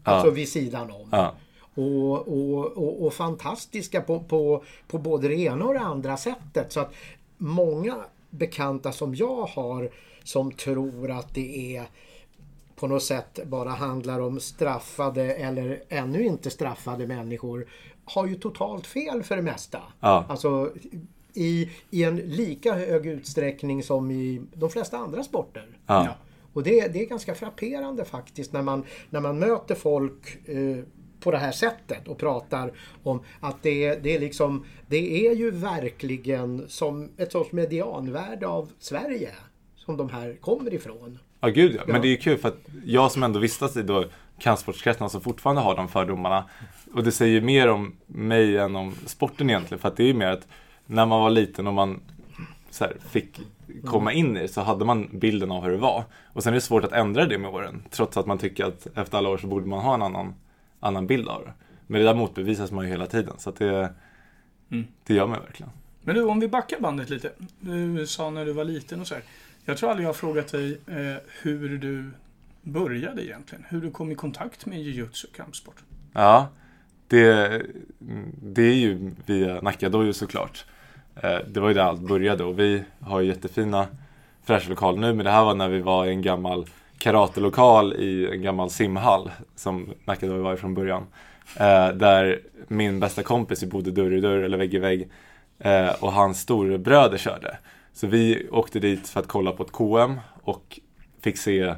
[0.02, 1.08] Alltså vid sidan om.
[1.12, 1.34] Ja.
[1.74, 6.72] Och, och, och, och fantastiska på, på, på både det ena och det andra sättet.
[6.72, 6.92] Så att
[7.36, 7.96] många
[8.30, 9.90] bekanta som jag har
[10.24, 11.86] som tror att det är
[12.76, 17.66] på något sätt bara handlar om straffade eller ännu inte straffade människor
[18.04, 19.82] har ju totalt fel för det mesta.
[20.00, 20.24] Ja.
[20.28, 20.72] Alltså
[21.36, 25.66] i, i en lika hög utsträckning som i de flesta andra sporter.
[25.86, 26.16] Ja.
[26.52, 30.84] Och det, det är ganska frapperande faktiskt när man, när man möter folk eh,
[31.20, 32.72] på det här sättet och pratar
[33.02, 38.70] om att det, det är liksom Det är ju verkligen som ett sorts medianvärde av
[38.78, 39.30] Sverige
[39.76, 41.18] som de här kommer ifrån.
[41.40, 41.82] Ja, gud ja.
[41.86, 41.92] Ja.
[41.92, 44.04] Men det är ju kul för att jag som ändå vistas i då
[44.38, 46.44] kampsportskretsarna som fortfarande har de fördomarna.
[46.94, 49.78] Och det säger mer om mig än om sporten egentligen.
[49.78, 50.46] För att det är ju mer att
[50.86, 52.00] när man var liten och man
[52.80, 53.40] här, fick
[53.84, 56.04] komma in i det så hade man bilden av hur det var.
[56.32, 57.82] Och sen är det svårt att ändra det med åren.
[57.90, 60.34] Trots att man tycker att efter alla år så borde man ha en annan,
[60.80, 61.52] annan bild av det.
[61.86, 63.34] Men det där motbevisas man ju hela tiden.
[63.38, 63.94] Så det,
[64.70, 64.84] Mm.
[65.04, 65.72] det gör man verkligen.
[66.02, 67.32] Men du, om vi backar bandet lite.
[67.60, 69.22] Du sa när du var liten och så här.
[69.64, 72.10] Jag tror aldrig jag har frågat dig eh, hur du
[72.62, 73.64] började egentligen.
[73.68, 75.76] Hur du kom i kontakt med jujutsu kampsport.
[76.12, 76.48] Ja,
[77.08, 77.62] det,
[78.42, 80.64] det är ju via Nacka Dojo såklart.
[81.22, 83.86] Eh, det var ju där allt började och vi har ju jättefina
[84.44, 86.66] fräscha lokaler nu men det här var när vi var i en gammal
[86.98, 91.06] karatelokal i en gammal simhall som Nacka Dojo var från början.
[91.56, 95.08] Eh, där min bästa kompis bodde dörr i dörr eller vägg i vägg
[95.58, 97.58] eh, och hans storebröder körde.
[97.92, 100.80] Så vi åkte dit för att kolla på ett KM och
[101.20, 101.74] fick se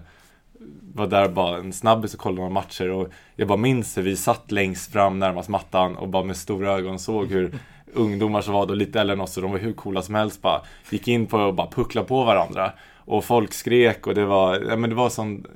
[0.95, 4.17] var där bara en snabbis och kollade några matcher och jag bara minns hur vi
[4.17, 7.59] satt längst fram närmast mattan och bara med stora ögon såg hur
[7.93, 10.43] ungdomar som var då lite äldre än oss och de var hur coola som helst
[10.43, 14.61] bara gick in på och bara pucklade på varandra och folk skrek och det var,
[14.69, 15.47] ja men det var sån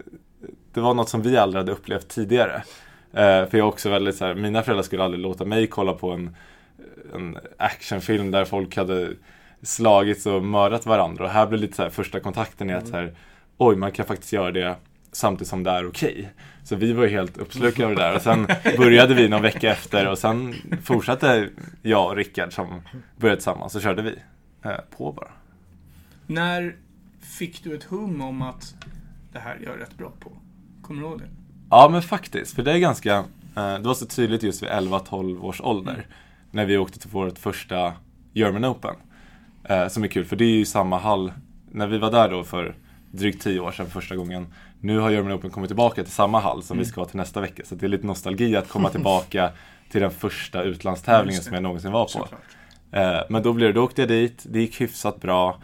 [0.74, 2.54] det var något som vi aldrig hade upplevt tidigare.
[3.12, 5.92] Eh, för jag är också väldigt så här, mina föräldrar skulle aldrig låta mig kolla
[5.92, 6.36] på en,
[7.14, 9.08] en actionfilm där folk hade
[9.62, 12.96] slagits och mördat varandra och här blev lite så här första kontakten i att så
[12.96, 13.14] här,
[13.56, 14.76] oj man kan faktiskt göra det
[15.12, 16.28] samtidigt som det är okej.
[16.64, 18.46] Så vi var ju helt uppslukade av det där och sen
[18.76, 21.48] började vi någon vecka efter och sen fortsatte
[21.82, 22.82] jag och Rickard som
[23.16, 24.14] började tillsammans så körde vi
[24.64, 25.30] eh, på bara.
[26.26, 26.76] När
[27.20, 28.74] fick du ett hum om att
[29.32, 30.32] det här är jag rätt bra på?
[30.82, 31.28] Kommer du ihåg det?
[31.70, 33.16] Ja men faktiskt, för det är ganska,
[33.56, 36.06] eh, det var så tydligt just vid 11-12 års ålder.
[36.50, 37.92] När vi åkte till vårt första
[38.32, 38.94] German Open.
[39.64, 41.32] Eh, som är kul, för det är ju samma hall,
[41.70, 42.74] när vi var där då för
[43.10, 44.46] drygt 10 år sedan första gången.
[44.82, 47.62] Nu har German Open kommit tillbaka till samma hall som vi ska till nästa vecka.
[47.64, 49.50] Så det är lite nostalgi att komma tillbaka
[49.90, 52.28] till den första utlandstävlingen som jag någonsin var på.
[52.96, 55.58] Eh, men då blev det, då åkte jag dit, det gick hyfsat bra.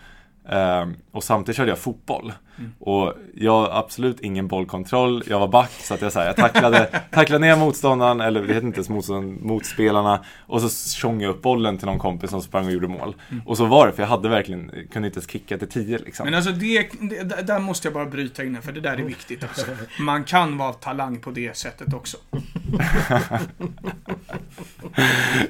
[0.49, 2.33] Eh, och samtidigt körde jag fotboll.
[2.81, 5.23] Och jag har absolut ingen bollkontroll.
[5.27, 8.55] Jag var back så att jag, så här, jag tacklade, tacklade ner motståndaren, eller det
[8.55, 10.25] heter inte ens motståndaren, motspelarna.
[10.47, 13.15] Och så tjongade jag upp bollen till någon kompis som sprang och gjorde mål.
[13.47, 16.25] Och så var det, för jag hade verkligen, kunde inte ens kicka till 10 liksom.
[16.25, 19.03] Men alltså det, det, där- där måste jag bara bryta in för det där är
[19.03, 19.67] viktigt alltså.
[20.01, 22.17] Man kan vara talang på det sättet också.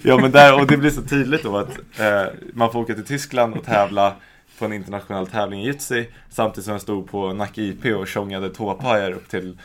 [0.03, 2.23] Ja men där, och det blir så tydligt då att eh,
[2.55, 4.15] man får åka till Tyskland och tävla
[4.59, 8.51] på en internationell tävling i jitsi samtidigt som jag stod på Nacka IP och tjongade
[8.51, 9.59] tåpajar upp till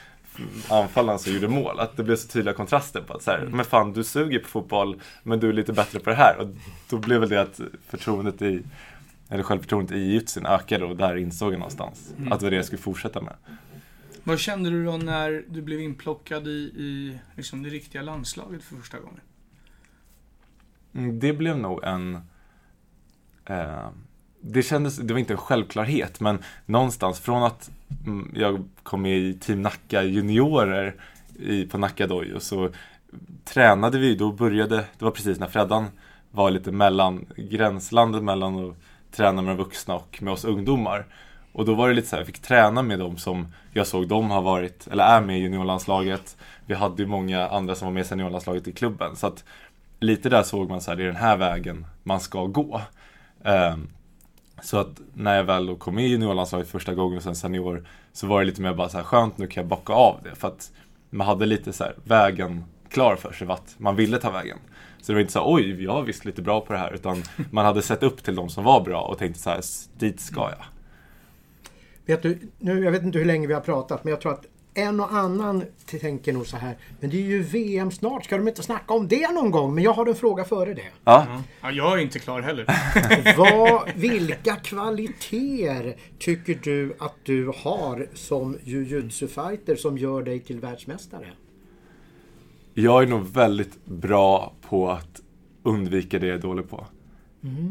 [0.70, 1.80] anfallaren som gjorde mål.
[1.80, 4.48] Att det blev så tydliga kontraster på att så här, men fan du suger på
[4.48, 6.38] fotboll men du är lite bättre på det här.
[6.40, 6.48] Och
[6.90, 8.64] då blev väl det att förtroendet i,
[9.30, 12.66] eller självförtroendet i jitsin ökade och där insåg jag någonstans att det var det jag
[12.66, 13.34] skulle fortsätta med.
[14.24, 18.76] Vad kände du då när du blev inplockad i, i liksom det riktiga landslaget för
[18.76, 19.22] första gången?
[20.96, 22.16] Mm, Det blev nog en...
[23.46, 23.88] Eh,
[24.46, 27.72] det kändes, det var inte en självklarhet, men någonstans från att
[28.06, 30.96] mm, jag kom med i Team Nacka juniorer
[31.40, 32.70] i, på Nacka Dojo så
[33.46, 35.86] tränade vi, då började, det var precis när Freddan
[36.32, 38.76] var lite mellan, gränslandet mellan att
[39.12, 41.06] träna med de vuxna och med oss ungdomar.
[41.52, 44.08] Och då var det lite så här, jag fick träna med dem som jag såg
[44.08, 46.38] de har varit, eller är med i juniorlandslaget.
[46.66, 49.16] Vi hade ju många andra som var med i seniorlandslaget i klubben.
[49.16, 49.44] Så att
[50.00, 52.82] lite där såg man så här, det är den här vägen man ska gå.
[53.44, 53.90] Ehm,
[54.64, 57.88] så att när jag väl då kom med i juniorlandslaget första gången och sen senior
[58.14, 60.36] så var det lite mer bara så här skönt, nu kan jag bocka av det.
[60.36, 60.72] För att
[61.10, 64.58] man hade lite så här vägen klar för sig, vart man ville ta vägen.
[65.02, 66.94] Så det var inte så här, oj, jag är visst lite bra på det här.
[66.94, 69.62] Utan man hade sett upp till de som var bra och tänkte så här,
[69.98, 70.66] dit ska jag.
[72.06, 74.46] Vet du, nu, jag vet inte hur länge vi har pratat men jag tror att
[74.74, 75.64] en och annan
[76.02, 76.78] tänker nog så här.
[77.00, 79.76] Men det är ju VM snart, ska de inte snacka om det någon gång?
[79.76, 80.86] Men jag har en fråga före det.
[81.04, 81.28] Ja,
[81.62, 82.66] Ja, jag är inte klar heller.
[83.38, 91.28] Vad, vilka kvaliteter tycker du att du har som jujutsu-fighter som gör dig till världsmästare?
[92.74, 95.22] jag är nog väldigt bra på att
[95.64, 96.88] undvika det jag är dålig på.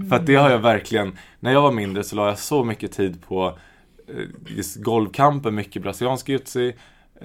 [0.08, 2.92] För att det har jag verkligen, när jag var mindre så la jag så mycket
[2.92, 3.58] tid på
[4.08, 4.14] eh,
[4.46, 6.72] just golvkampen, mycket brasiliansk jujutsu.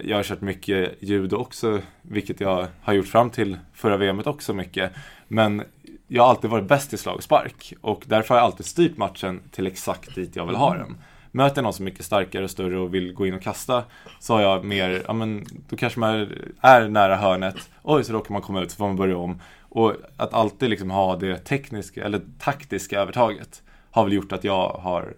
[0.03, 4.53] Jag har kört mycket judo också, vilket jag har gjort fram till förra VMet också
[4.53, 4.91] mycket.
[5.27, 5.63] Men
[6.07, 8.97] jag har alltid varit bäst i slag och spark och därför har jag alltid styrt
[8.97, 10.97] matchen till exakt dit jag vill ha den.
[11.31, 13.83] möter jag någon som är mycket starkare och större och vill gå in och kasta
[14.19, 18.13] så har jag mer, ja men då kanske man är, är nära hörnet, oj så
[18.13, 19.41] råkar man komma ut så får man börja om.
[19.69, 24.69] Och att alltid liksom ha det tekniska eller taktiska övertaget har väl gjort att jag
[24.69, 25.13] har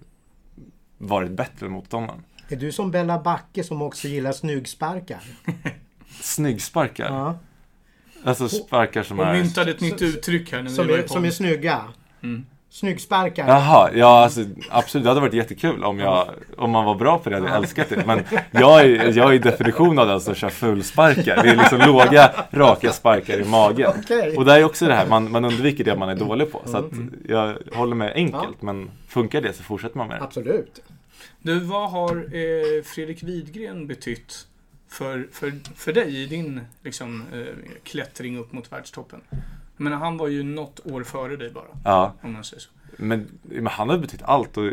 [0.97, 2.23] varit bättre än motståndaren.
[2.51, 5.19] Är du som Bella Backe som också gillar snyggsparkar?
[6.21, 7.05] Snyggsparkar?
[7.05, 7.37] Ja.
[8.23, 9.33] Alltså sparkar som Och är...
[9.33, 11.81] myntade ett nytt uttryck här när Som är, som är snygga.
[12.23, 12.45] Mm.
[12.69, 13.47] Snyggsparkar.
[13.47, 17.29] Jaha, ja alltså absolut, det hade varit jättekul om, jag, om man var bra på
[17.29, 18.05] det, hade jag älskat det.
[18.05, 21.43] Men jag är, jag är definition av den som kör fullsparkar.
[21.43, 23.91] Det är liksom låga, raka sparkar i magen.
[24.03, 24.37] Okej.
[24.37, 26.61] Och det är också det här, man, man undviker det man är dålig på.
[26.65, 26.91] Så att
[27.27, 30.23] jag håller med enkelt, men funkar det så fortsätter man med det.
[30.23, 30.81] Absolut.
[31.41, 34.47] Du, vad har eh, Fredrik Widgren betytt
[34.87, 37.45] för, för, för dig i din liksom, eh,
[37.83, 39.21] klättring upp mot världstoppen?
[39.29, 42.69] Jag menar, han var ju något år före dig bara, Ja, om man säger så.
[42.97, 44.71] men, men han har betytt allt och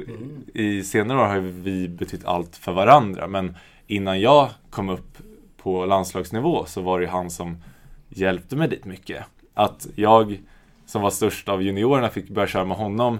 [0.54, 3.26] i senare år har vi betytt allt för varandra.
[3.28, 5.18] Men innan jag kom upp
[5.56, 7.62] på landslagsnivå så var det han som
[8.08, 9.24] hjälpte mig dit mycket.
[9.54, 10.40] Att jag
[10.86, 13.18] som var störst av juniorerna fick börja köra med honom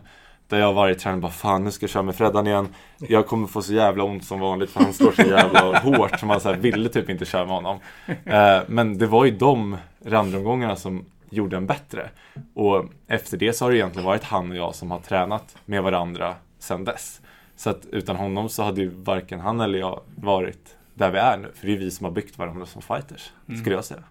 [0.49, 2.69] där jag varje träning bara fan nu ska jag köra med Freddan igen.
[2.99, 6.27] Jag kommer få så jävla ont som vanligt för han slår så jävla hårt så
[6.27, 7.79] man så här ville typ inte köra med honom.
[8.25, 12.11] Eh, men det var ju de randomgångarna som gjorde en bättre.
[12.55, 15.83] Och efter det så har det egentligen varit han och jag som har tränat med
[15.83, 17.21] varandra sedan dess.
[17.57, 21.37] Så att utan honom så hade ju varken han eller jag varit där vi är
[21.37, 21.53] nu.
[21.55, 24.03] För det är vi som har byggt varandra som fighters, skulle jag säga.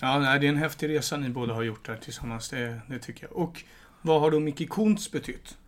[0.00, 3.26] Ja, det är en häftig resa ni båda har gjort där tillsammans, det, det tycker
[3.26, 3.36] jag.
[3.36, 3.64] Och
[4.02, 5.58] vad har då Micke Kuntz betytt?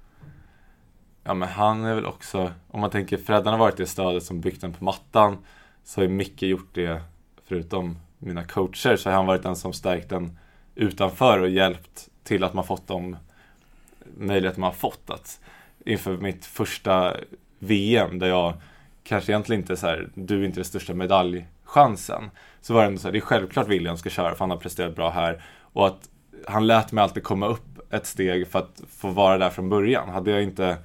[1.24, 4.40] Ja men han är väl också, om man tänker Freddan har varit det stödet som
[4.40, 5.38] byggt den på mattan
[5.84, 7.02] så har ju Micke gjort det,
[7.44, 10.38] förutom mina coacher, så har han varit den som stärkt den
[10.74, 13.16] utanför och hjälpt till att man fått de
[14.16, 15.10] möjligheter man har fått.
[15.10, 15.40] Att
[15.84, 17.16] inför mitt första
[17.58, 18.54] VM där jag
[19.04, 22.30] kanske egentligen inte är så här, du är inte den största medaljchansen.
[22.60, 24.56] Så var det ändå så här, det är självklart William ska köra för han har
[24.56, 25.42] presterat bra här.
[25.72, 26.08] Och att
[26.46, 30.08] han lät mig alltid komma upp ett steg för att få vara där från början.
[30.08, 30.76] Hade jag inte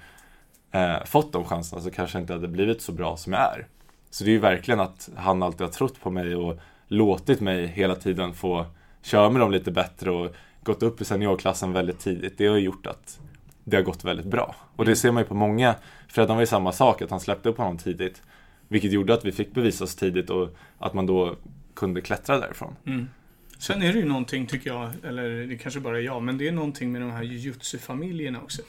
[0.71, 3.67] eh, fått de chanserna så kanske jag inte hade blivit så bra som jag är.
[4.09, 7.67] Så det är ju verkligen att han alltid har trott på mig och låtit mig
[7.67, 8.65] hela tiden få
[9.01, 12.37] köra med dem lite bättre och gått upp i seniorklassen väldigt tidigt.
[12.37, 13.19] Det har gjort att
[13.63, 14.55] det har gått väldigt bra.
[14.75, 15.75] Och det ser man ju på många.
[16.07, 18.21] Freddan var ju samma sak, att han släppte upp honom tidigt.
[18.67, 21.35] Vilket gjorde att vi fick bevisa oss tidigt och att man då
[21.73, 22.75] kunde klättra därifrån.
[22.85, 23.09] Mm.
[23.57, 26.47] Sen är det ju någonting, tycker jag, eller det kanske bara är jag, men det
[26.47, 28.61] är någonting med de här jujutsu-familjerna också.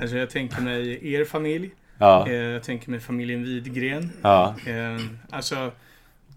[0.00, 4.10] Alltså jag tänker mig er familj, Ja, eh, jag tänker mig familjen Widgren.
[4.22, 4.98] ja, Eh,
[5.30, 5.72] alltså,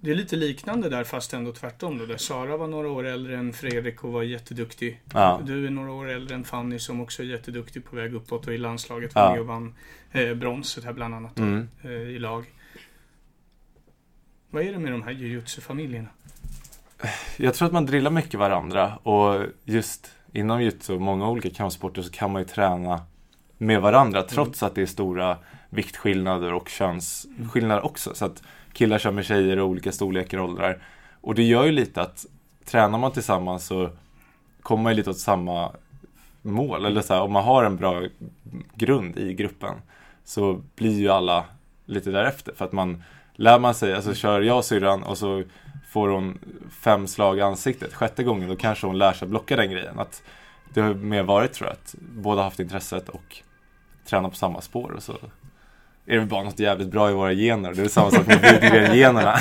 [0.04, 2.06] det är lite liknande där fast ändå tvärtom då.
[2.06, 5.02] Där Sara var några år äldre än Fredrik och var jätteduktig.
[5.14, 8.48] ja, Du är några år äldre än Fanny som också är jätteduktig på väg uppåt
[8.48, 9.32] och i landslaget var Ja.
[9.32, 9.76] med och vann
[10.12, 11.68] eh, bronset här bland annat då, mm.
[11.84, 12.46] eh, i lag.
[14.50, 16.08] Vad är det med de här jujutsu-familjerna?
[17.38, 22.02] Jag tror att man drillar mycket varandra och just inom jujutsu och många olika kampsporter
[22.02, 23.02] så kan man ju träna
[23.58, 25.38] med varandra trots att det är stora
[25.70, 28.16] viktskillnader och könsskillnader också.
[28.16, 30.84] Så att killar kör med tjejer och olika storlekar och åldrar.
[31.22, 32.26] Och det gör ju lite att
[32.66, 33.90] tränar man tillsammans så
[34.62, 35.72] kommer man ju lite åt samma
[36.42, 36.86] mål.
[36.86, 38.02] Eller så här, om man har en bra
[38.76, 39.76] grund i gruppen
[40.24, 41.46] så blir ju alla
[41.86, 42.54] lite därefter.
[42.54, 45.44] För att man lär man sig, alltså kör jag och syrran och så
[45.92, 47.94] får hon fem slag i ansiktet.
[47.94, 50.00] Sjätte gången då kanske hon lär sig blocka den grejen.
[50.00, 50.24] Att
[50.74, 53.38] det har mer varit tror jag att båda haft intresset och
[54.06, 55.18] tränar på samma spår och så
[56.06, 57.74] är det bara något jävligt bra i våra gener.
[57.74, 59.38] Det är samma sak med Widgren-generna.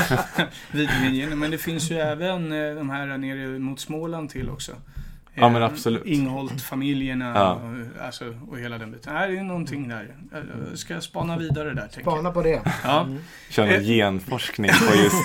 [0.72, 4.72] Widgren, men det finns ju även eh, de här nere mot Småland till också.
[5.34, 6.04] Ja, men Eh, absolut.
[6.06, 7.52] Ingholt-familjerna Ja.
[7.52, 9.14] och, alltså, och hela den biten.
[9.14, 10.16] Det är någonting där.
[10.68, 11.88] Jag ska spana vidare där.
[12.00, 12.62] Spana på det.
[12.84, 13.08] Ja.
[13.50, 13.72] Kör Eh.
[13.72, 15.16] någon genforskning på just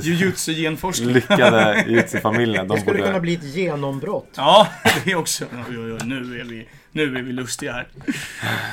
[0.06, 1.12] Jujutsu-genforskning.
[1.12, 2.68] lyckade jujutsu-familjerna.
[2.68, 3.20] Det De skulle kunna borde...
[3.20, 4.28] bli ett genombrott.
[4.36, 4.68] Ja,
[5.04, 5.44] det är också.
[5.70, 7.88] Oj, oj, oj, nu är vi, nu är vi lustiga här.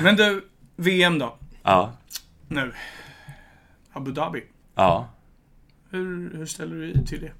[0.02, 1.38] Men du, VM då?
[1.64, 1.94] Ja,
[2.48, 2.72] Nu.
[3.94, 4.44] Abu Dhabi.
[4.76, 5.10] ja.
[5.92, 7.32] Hur, hur ställer du dig till det?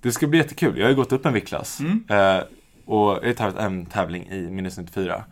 [0.00, 0.78] Det ska bli jättekul.
[0.78, 1.80] Jag har ju gått upp en viktklass.
[1.80, 2.04] Mm.
[2.08, 2.42] Eh,
[2.84, 5.24] och jag har tagit en tävling i minus 94.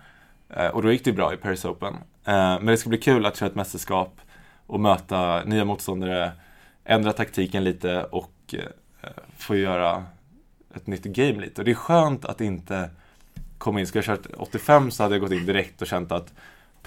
[0.49, 1.95] Eh, och då gick det bra i Paris Open.
[2.25, 4.21] Eh, men det ska bli kul att köra ett mästerskap
[4.67, 6.33] och möta nya motståndare,
[6.85, 10.05] ändra taktiken lite och eh, få göra
[10.75, 11.61] ett nytt game lite.
[11.61, 12.91] Och det är skönt att inte
[13.59, 13.87] komma in.
[13.87, 16.33] Ska jag kört 85 så hade jag gått in direkt och känt att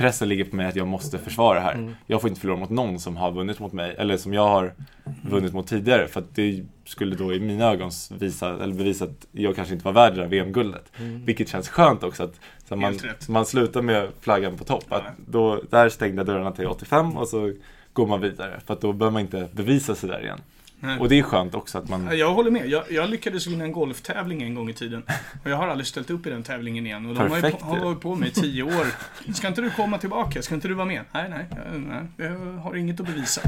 [0.01, 1.73] pressen ligger på mig att jag måste försvara det här.
[1.73, 1.95] Mm.
[2.07, 4.73] Jag får inte förlora mot någon som har vunnit mot mig, eller som jag har
[5.23, 6.07] vunnit mot tidigare.
[6.07, 9.85] För att det skulle då i mina ögon visa, eller bevisa att jag kanske inte
[9.85, 10.91] var värd det där VM-guldet.
[10.99, 11.25] Mm.
[11.25, 12.99] Vilket känns skönt också, att så man,
[13.29, 14.85] man slutar med flaggan på topp.
[14.89, 17.53] Att då, där stängde dörrarna till 85 och så
[17.93, 18.59] går man vidare.
[18.65, 20.39] För att då behöver man inte bevisa sig där igen.
[20.83, 20.99] Nej.
[20.99, 22.17] Och det är skönt också att man...
[22.17, 22.69] Jag håller med.
[22.69, 25.03] Jag, jag lyckades vinna en golftävling en gång i tiden.
[25.43, 27.05] Och jag har aldrig ställt upp i den tävlingen igen.
[27.05, 28.85] Och de har, ju på, har varit på mig i tio år.
[29.33, 30.41] Ska inte du komma tillbaka?
[30.41, 31.01] Ska inte du vara med?
[31.11, 31.45] Nej, nej.
[31.71, 33.41] jag- nej jag har inget att bevisa.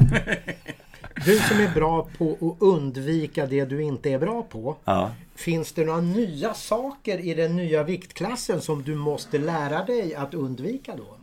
[1.24, 4.76] Du som är bra på att undvika det du inte är bra på.
[4.84, 5.10] Ja.
[5.34, 10.34] Finns det några nya saker i den nya viktklassen som du måste lära dig att
[10.34, 11.16] undvika då?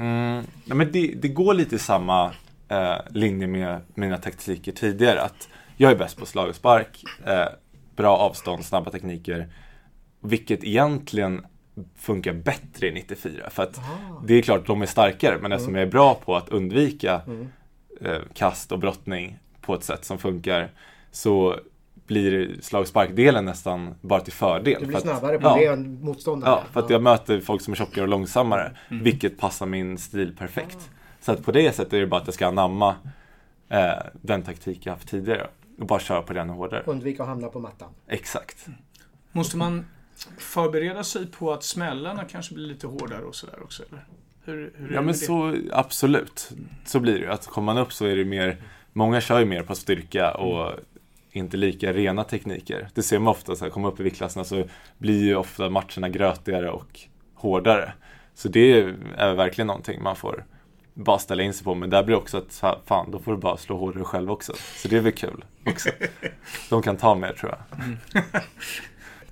[0.00, 2.32] Mm, nej, men det, det går lite i samma
[2.68, 5.20] eh, linje med mina taktiker tidigare.
[5.22, 7.44] Att jag är bäst på slag och spark, eh,
[7.96, 9.48] bra avstånd, snabba tekniker.
[10.20, 11.46] Vilket egentligen
[11.96, 13.50] funkar bättre i 94.
[13.50, 14.22] För att Aha.
[14.26, 15.38] det är klart, de är starkare.
[15.40, 17.20] Men eftersom jag är bra på att undvika
[18.00, 20.70] eh, kast och brottning på ett sätt som funkar
[21.10, 21.56] så
[22.06, 24.76] blir slag och sparkdelen nästan bara till fördel.
[24.80, 25.56] Du blir För att- snabbare på ja.
[25.56, 26.52] det än motståndaren.
[26.58, 28.72] Ja, för att jag möter folk som är tjockare och långsammare.
[28.88, 30.90] Vilket passar min stil perfekt.
[31.26, 32.94] Så att på det sättet är det bara att jag ska anamma
[33.68, 35.46] eh, den taktik jag haft tidigare.
[35.78, 36.82] Och bara köra på den hårdare.
[36.86, 37.88] Undvika att hamna på mattan.
[38.08, 38.66] Exakt.
[39.32, 39.86] Måste man
[40.38, 43.82] förbereda sig på att smällarna kanske blir lite hårdare och sådär också?
[43.90, 44.04] Eller?
[44.44, 46.50] Hur, hur Ja men så absolut.
[46.84, 47.30] Så blir det ju.
[47.30, 48.56] Att kommer man upp så är det mer,
[48.92, 50.72] många kör ju mer på styrka och
[51.30, 52.88] inte lika rena tekniker.
[52.94, 54.64] Det ser man ofta, så här, kommer upp i viktklasserna så
[54.98, 57.00] blir ju ofta matcherna grötigare och
[57.34, 57.92] hårdare.
[58.34, 58.80] Så det
[59.16, 60.44] är verkligen någonting man får
[60.96, 61.74] bara ställa in sig på.
[61.74, 64.52] Men där blir också att, fa- fan, då får du bara slå hårdare själv också.
[64.76, 65.90] Så det är väl kul också.
[66.70, 67.82] De kan ta mer tror jag.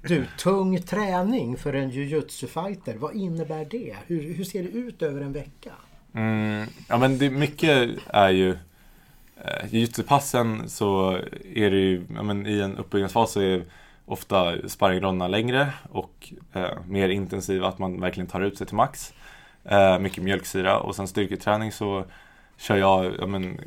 [0.02, 2.96] Du, tung träning för en jujutsu-fighter.
[2.96, 3.96] Vad innebär det?
[4.06, 5.72] Hur, hur ser det ut över en vecka?
[6.14, 8.50] Mm, ja men det, mycket är ju
[9.44, 11.18] eh, Jujutsu-passen så
[11.54, 13.64] är det ju, ja, men i en uppbyggnadsfas så är
[14.06, 19.12] ofta sparringronderna längre och eh, mer intensiva, att man verkligen tar ut sig till max.
[19.64, 22.04] Eh, mycket mjölksyra och sen styrketräning så
[22.56, 23.60] kör jag, ja, men,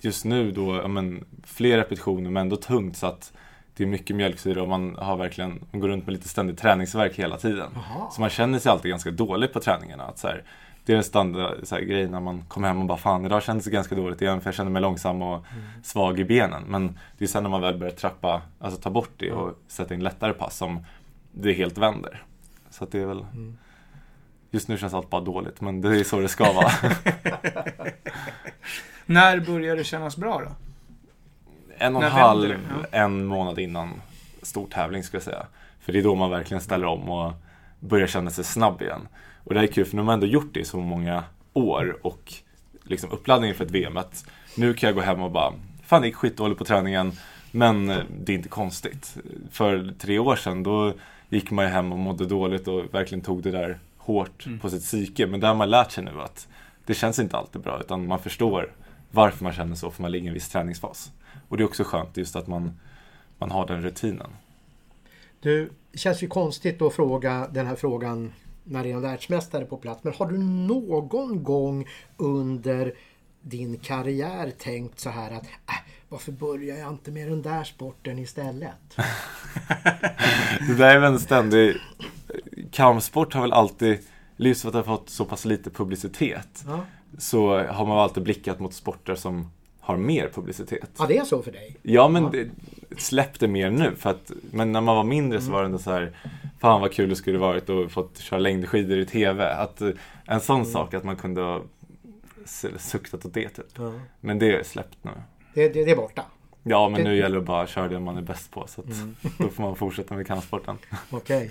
[0.00, 3.32] just nu då, ja, men, fler repetitioner men ändå tungt så att
[3.76, 7.18] det är mycket mjölksyra och man har verkligen, man går runt med lite ständig träningsvärk
[7.18, 7.70] hela tiden.
[7.74, 8.10] Jaha.
[8.10, 10.04] Så man känner sig alltid ganska dålig på träningarna.
[10.04, 10.42] Att så här,
[10.84, 13.42] det är en standard så här, grej när man kommer hem och bara fan idag
[13.42, 15.44] kändes det ganska dåligt igen för jag känner mig långsam och
[15.82, 16.62] svag i benen.
[16.66, 19.94] Men det är sen när man väl börjar trappa, alltså ta bort det och sätta
[19.94, 20.84] in lättare pass som
[21.32, 22.22] det helt vänder.
[22.70, 23.24] Så det är väl
[24.54, 26.70] Just nu känns allt bara dåligt men det är så det ska vara.
[29.06, 30.50] När börjar det kännas bra då?
[31.82, 32.54] en och en halv,
[32.90, 34.00] en månad innan
[34.42, 35.46] stor tävling skulle jag säga.
[35.80, 37.32] För det är då man verkligen ställer om och
[37.80, 39.08] börjar känna sig snabb igen.
[39.44, 41.24] Och det här är kul för nu har man ändå gjort det i så många
[41.52, 42.32] år och
[42.82, 43.96] liksom uppladdningen för ett VM.
[43.96, 44.24] Att
[44.56, 45.52] nu kan jag gå hem och bara,
[45.84, 47.12] fan det gick skitdåligt på träningen.
[47.50, 49.16] Men eh, det är inte konstigt.
[49.50, 50.92] För tre år sedan då
[51.28, 54.82] gick man ju hem och mådde dåligt och verkligen tog det där hårt på sitt
[54.82, 55.26] psyke.
[55.26, 56.48] Men där har man lärt sig nu att
[56.86, 58.72] det känns inte alltid bra utan man förstår
[59.10, 61.12] varför man känner så för man ligger i en viss träningsfas.
[61.48, 62.80] Och det är också skönt just att man,
[63.38, 64.30] man har den rutinen.
[65.40, 68.32] Du, det känns ju konstigt att fråga den här frågan
[68.64, 70.04] när det är en världsmästare på plats.
[70.04, 72.94] Men har du någon gång under
[73.42, 75.74] din karriär tänkt så här att äh,
[76.08, 78.96] varför börjar jag inte med den där sporten istället?
[80.68, 81.76] Det där är väl en ständig...
[82.72, 83.98] Kampsport har väl alltid,
[84.36, 86.84] just för att det har fått så pass lite publicitet, Ja,
[87.18, 89.50] så har man alltid blickat mot sporter som
[89.80, 90.90] har mer publicitet.
[90.98, 91.76] ja det är så för dig.
[91.82, 92.48] Ja men det,
[92.96, 93.94] släpp det mer nu.
[93.96, 96.16] För att, men när man var mindre så var det ändå så här,
[96.60, 99.52] fan vad kul det skulle varit att fått köra längdskidor i TV.
[99.52, 99.90] Att, eh,
[100.24, 101.62] en sån sak att man kunde ha
[102.78, 103.66] suktat åt det typ.
[103.76, 103.92] Ja.
[104.20, 105.10] Men det är släppt nu.
[105.54, 106.22] Det, det, det är borta.
[106.62, 108.66] Ja men Det- nu gäller det bara att köra det man är bäst på.
[108.66, 108.86] Så att
[109.38, 110.78] då får man fortsätta med kampsporten.
[111.10, 111.50] Okej.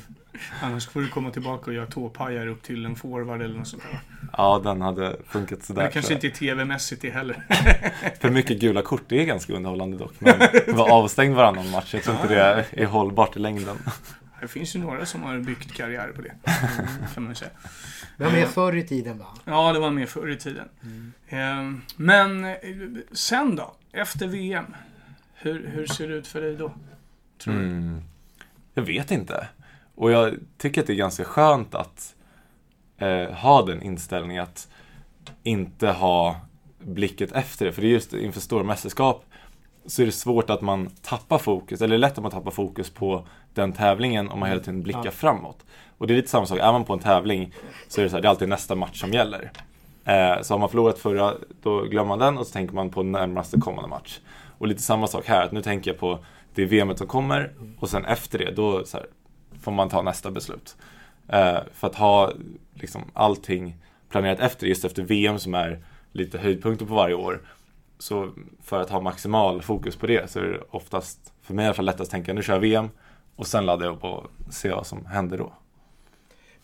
[0.62, 3.84] Annars får du komma tillbaka och göra tåpajar upp till en forward eller något sånt
[3.92, 4.00] där.
[4.38, 5.84] Ja den hade funkat sådär.
[5.84, 7.44] Det kanske inte är TV-mässigt det heller.
[8.20, 10.14] För mycket gula kort, det är ganska underhållande dock.
[10.20, 10.40] Men
[10.76, 13.78] vara avstängd varannan match, jag tror inte det är, är hållbart i längden.
[14.42, 16.34] Det finns ju några som har byggt karriär på det.
[17.14, 17.52] Kan man ju säga.
[18.18, 19.26] Det var med förr i tiden va?
[19.46, 20.70] Ja, det var med förr i tiden.
[21.28, 21.38] Eh,
[21.96, 22.56] Men eh,
[23.12, 23.76] sen då?
[23.92, 24.66] Efter VM?
[25.42, 26.72] Hur, hur ser det ut för dig då?
[27.44, 27.60] Tror du?
[27.60, 28.02] Mm.
[28.74, 29.48] Jag vet inte.
[29.96, 32.16] Och jag tycker att det är ganska skönt att
[32.98, 34.68] eh, ha den inställningen att
[35.44, 36.36] inte ha
[36.80, 37.72] blicket efter det.
[37.72, 39.26] För det är just inför stora mästerskap
[39.86, 43.28] så är det svårt att man tappar fokus, eller lätt att man tappar fokus på
[43.54, 45.12] den tävlingen om man hela tiden blickar Ja.
[45.12, 45.66] framåt.
[45.98, 47.54] Och det är lite samma sak, är man på en tävling
[47.88, 49.52] så är det så här, det är alltid nästa match som gäller.
[50.06, 53.04] Eh, så har man förlorat förra, då glömmer man den och så tänker man på
[53.04, 54.20] närmaste kommande match.
[54.62, 56.20] Och lite samma sak här, att nu tänker jag på
[56.56, 59.06] det VMet som kommer och sen efter det, då här,
[59.62, 60.78] får man ta nästa beslut.
[61.28, 62.32] Eh, för att ha
[62.74, 63.76] liksom, allting
[64.10, 67.42] planerat efter, just efter VM som är lite höjdpunkter på varje år.
[68.00, 68.32] Så
[68.64, 71.76] för att ha maximal fokus på det så är det oftast, för mig i alla
[71.76, 72.90] fall lättast att tänka nu kör jag VM
[73.36, 75.54] och sen laddar jag upp och ser vad som händer då.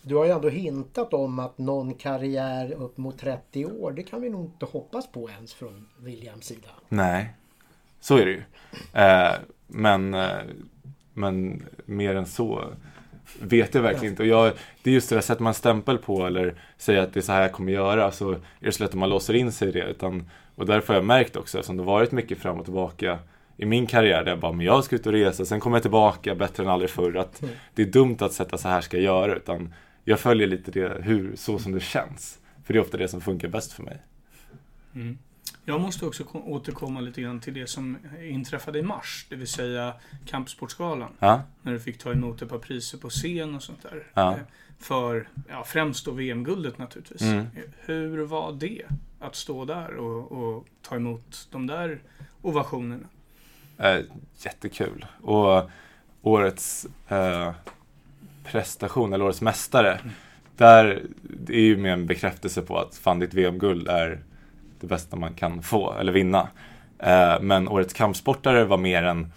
[0.01, 4.21] Du har ju ändå hintat om att någon karriär upp mot 30 år, det kan
[4.21, 6.69] vi nog inte hoppas på ens från Williams sida.
[6.89, 7.33] Nej,
[7.99, 8.41] så är det ju.
[8.93, 9.33] Eh,
[9.67, 10.37] men, eh,
[11.13, 12.63] men mer än så
[13.39, 14.23] vet jag verkligen inte.
[14.23, 17.19] Och jag, det är just det där, sätter man stämpel på eller säger att det
[17.19, 19.51] är så här jag kommer göra så är det så lätt att man låser in
[19.51, 19.83] sig i det.
[19.83, 23.19] Utan, och därför har jag märkt också, eftersom det varit mycket fram och tillbaka
[23.57, 25.81] i min karriär där jag bara, men jag ska ut och resa, sen kommer jag
[25.81, 27.17] tillbaka bättre än aldrig förr.
[27.17, 27.43] Att
[27.75, 29.73] det är dumt att sätta så här ska jag göra, utan
[30.03, 32.39] jag följer lite det, hur, så som det känns.
[32.63, 33.97] För det är ofta det som funkar bäst för mig.
[34.95, 35.17] Mm.
[35.69, 39.47] Jag måste också ko- återkomma lite grann till det som inträffade i mars, det vill
[39.47, 39.93] säga
[40.25, 41.09] Kampsportsgalan.
[41.19, 44.03] Ja, När du fick ta emot ett par priser på scen och sånt där.
[44.13, 44.31] Ja.
[44.33, 44.37] Eh,
[44.79, 47.21] För, ja, främst då VM-guldet naturligtvis.
[47.21, 47.45] Mm.
[47.85, 48.81] Hur var det?
[49.19, 51.99] Att stå där och, och ta emot de där
[52.41, 53.07] ovationerna?
[53.77, 53.99] Eh,
[54.45, 55.05] jättekul.
[55.21, 55.69] Och
[56.21, 57.51] årets eh,
[58.43, 59.99] prestation, eller årets mästare,
[60.57, 64.19] där det är ju mer en bekräftelse på att fan ditt VM-guld är
[64.79, 66.47] det bästa man kan få, eller vinna.
[66.99, 69.31] Eh, men årets kampsportare var mer en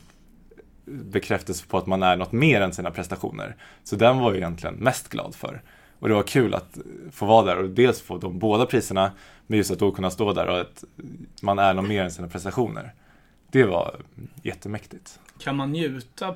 [0.84, 3.56] bekräftelse på att man är något mer än sina prestationer.
[3.84, 5.62] Så den var jag egentligen mest glad för.
[5.98, 6.78] Och det var kul att
[7.12, 9.12] få vara där och dels få de båda priserna,
[9.46, 10.84] men just att då kunna stå där och att
[11.42, 12.94] man är något mer än sina prestationer.
[13.50, 13.96] Det var
[14.42, 15.20] jättemäktigt.
[15.38, 16.34] Kan man njuta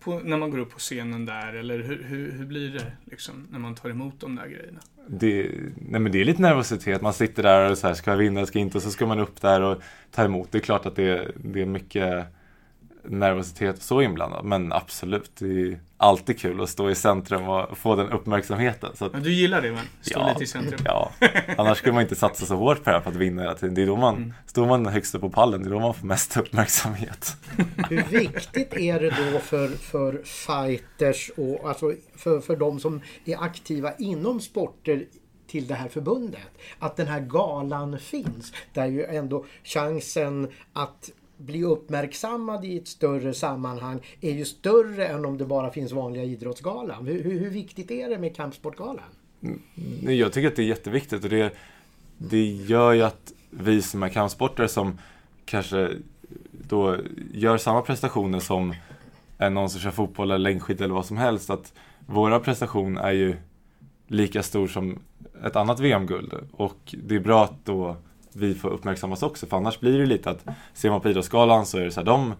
[0.00, 1.52] på, när man går upp på scenen där?
[1.52, 4.80] Eller hur, hur, hur blir det liksom, när man tar emot de där grejerna?
[5.08, 8.18] Det, nej men det är lite nervositet, man sitter där och så här, ska jag
[8.18, 8.78] vinna, ska jag inte?
[8.78, 10.52] Och så ska man upp där och ta emot.
[10.52, 12.26] Det är klart att det, det är mycket
[13.08, 14.44] nervositet och så inblandat.
[14.44, 18.96] Men absolut, det är alltid kul att stå i centrum och få den uppmärksamheten.
[18.96, 19.84] Så att, Men du gillar det, men?
[20.00, 20.28] Stå Ja.
[20.28, 20.80] lite i centrum.
[20.84, 21.10] ja,
[21.58, 23.74] annars skulle man inte satsa så hårt på det här för att vinna hela tiden.
[23.74, 24.32] Det är då man, Mm.
[24.46, 27.36] står man högst upp på pallen, det är då man får mest uppmärksamhet.
[27.90, 33.42] Hur viktigt är det då för, för fighters och alltså för, för de som är
[33.42, 35.04] aktiva inom sporter
[35.46, 36.40] till det här förbundet.
[36.78, 38.52] Att den här galan finns.
[38.72, 45.24] Där ju ändå chansen att bli uppmärksammad i ett större sammanhang är ju större än
[45.24, 47.06] om det bara finns vanliga idrottsgalan.
[47.06, 49.04] Hur, hur, hur viktigt är det med kampsportgalan?
[49.42, 49.60] Mm,
[50.18, 51.52] jag tycker att det är jätteviktigt och det,
[52.18, 54.98] det gör ju att vi som är kampsportare som
[55.44, 55.90] kanske
[56.52, 56.96] då
[57.32, 58.74] gör samma prestationer som
[59.38, 61.50] är någon som kör fotboll eller längdskidor eller vad som helst.
[61.50, 61.72] Att
[62.06, 63.36] våra prestation är ju
[64.06, 64.98] lika stor som
[65.44, 66.34] ett annat VM-guld.
[66.52, 67.96] Och det är bra att då
[68.36, 69.46] vi får uppmärksammas också.
[69.46, 72.06] För annars blir det lite att ser man på Idrottsgalan så är det så här,
[72.06, 72.34] de,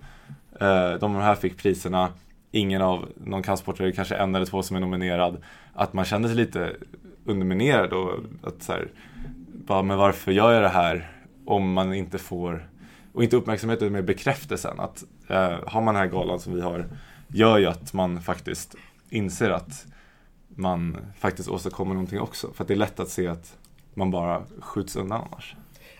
[0.61, 2.09] eh, de här fick priserna.
[2.51, 5.37] Ingen av någon kampsportare, kanske en eller två som är nominerad.
[5.75, 6.77] Att man känner sig lite
[7.25, 8.89] underminerad och att så här,
[9.67, 11.11] bara, men varför gör jag det här
[11.45, 12.69] om man inte får,
[13.13, 14.81] och inte uppmärksamhet utan mer bekräftelsen.
[14.81, 16.87] Att eh, har man den här galan som vi har,
[17.29, 18.75] gör ju att man faktiskt
[19.11, 19.87] inser att
[20.49, 22.53] man faktiskt åstadkommer någonting också.
[22.53, 23.57] För att det är lätt att se att
[23.95, 25.57] man bara skjuts undan annars.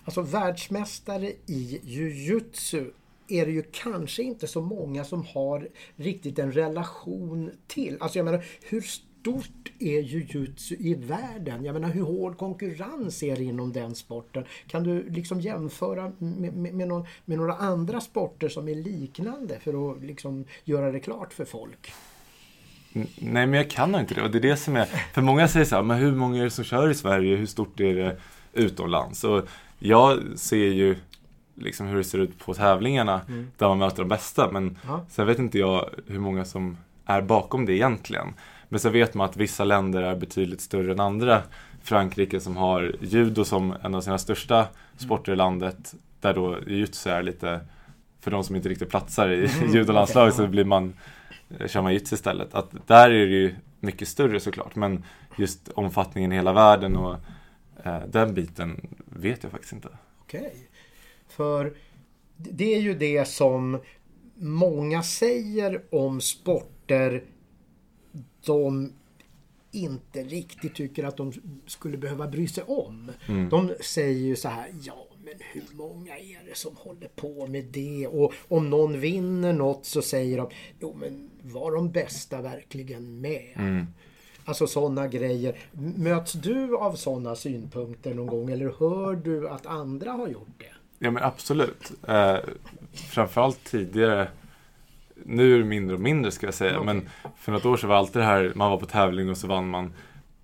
[0.07, 2.91] Alltså världsmästare i jujutsu
[3.29, 7.97] är det ju kanske inte så många som har riktigt en relation till.
[8.01, 11.65] Alltså jag menar, hur stort är jujutsu i världen?
[11.65, 14.45] Jag menar, hur hård konkurrens är det inom den sporten?
[14.67, 19.59] Kan du liksom jämföra med, med, med, någon, med några andra sporter som är liknande
[19.61, 21.93] för att liksom göra det klart för folk?
[22.93, 24.23] Mm, nej, men jag kan nog inte det.
[24.23, 24.85] Och det är det som är...
[24.85, 27.37] För många säger så här, men hur många är det som kör i Sverige?
[27.37, 28.17] Hur stort är det
[28.53, 29.25] utomlands?
[29.25, 29.49] Och
[29.87, 30.97] jag ser ju
[31.55, 33.21] liksom hur det ser ut på tävlingarna
[33.57, 34.51] där man möter de bästa.
[34.53, 35.05] Men Ja.
[35.09, 36.77] sen vet inte jag hur många som
[37.07, 38.27] är bakom det egentligen.
[38.69, 41.43] Men sen vet man att vissa länder är betydligt större än andra.
[41.83, 44.67] Frankrike som har judo som en av sina största
[44.97, 45.95] sporter i landet.
[46.21, 47.61] Där då jujutsu är lite,
[48.21, 50.93] för de som inte riktigt platsar i judolandslaget så blir man
[51.59, 52.55] eh, kör man jujutsu istället.
[52.55, 54.75] Att där är det ju mycket större såklart.
[54.77, 55.05] Men
[55.37, 57.17] just omfattningen i hela världen och
[58.09, 59.89] den biten vet jag faktiskt inte.
[60.21, 60.69] Okej.
[61.29, 61.77] För
[62.37, 63.81] det är ju det som
[64.35, 67.25] många säger om sporter
[68.45, 68.93] de
[69.73, 71.33] inte riktigt tycker att de
[71.67, 73.11] skulle behöva bry sig om.
[73.29, 73.49] Mm.
[73.49, 77.65] De säger ju så här, ja men hur många är det som håller på med
[77.65, 78.07] det?
[78.07, 83.87] Och om någon vinner något så säger de, jo men var de bästa verkligen med?
[84.49, 85.57] Alltså sådana grejer.
[85.97, 90.73] Möts du av sådana synpunkter någon gång eller hör du att andra har gjort det?
[90.99, 91.93] Ja men absolut.
[92.09, 92.37] Eh,
[92.93, 94.29] framförallt tidigare.
[95.25, 96.79] Nu är det mindre och mindre ska jag säga.
[96.79, 96.87] Okej.
[96.87, 99.47] Men för något år sedan var alltid det här, man var på tävling och så
[99.47, 99.93] vann man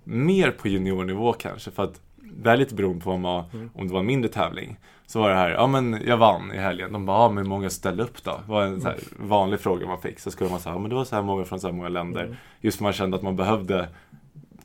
[0.05, 1.71] mer på juniornivå kanske.
[1.71, 4.79] För att det är lite beroende på om, man, om det var en mindre tävling.
[5.13, 6.93] Så var det här, ja men jag vann i helgen.
[6.93, 8.31] De bara, ja, men hur många ställde upp då?
[8.47, 10.21] Det var en här vanlig fråga man fick.
[10.21, 11.89] Så skulle man säga, ja men det var så här många från så här många
[11.89, 12.37] länder.
[12.61, 13.89] Just för man kände att man behövde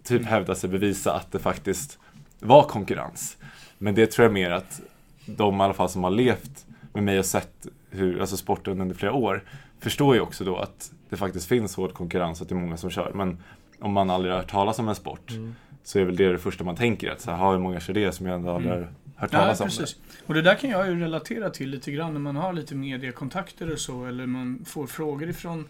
[0.03, 1.99] typ hävda sig, bevisa att det faktiskt
[2.39, 3.37] var konkurrens.
[3.77, 4.81] Men det tror jag mer att
[5.25, 8.95] de i alla fall som har levt med mig och sett hur, alltså sporten under
[8.95, 9.43] flera år
[9.79, 12.77] förstår ju också då att det faktiskt finns hård konkurrens och att det är många
[12.77, 13.11] som kör.
[13.13, 13.43] Men
[13.79, 15.31] om man aldrig har hört talas om en sport
[15.83, 17.11] så är väl det det första man tänker.
[17.11, 18.87] Att så här, "Ha, hur många kör det som jag ändå aldrig har
[19.17, 19.95] hört Ja, talas om precis.
[20.25, 23.71] Och det där kan jag ju relatera till lite grann när man har lite mediekontakter
[23.71, 25.67] och så, eller man får frågor ifrån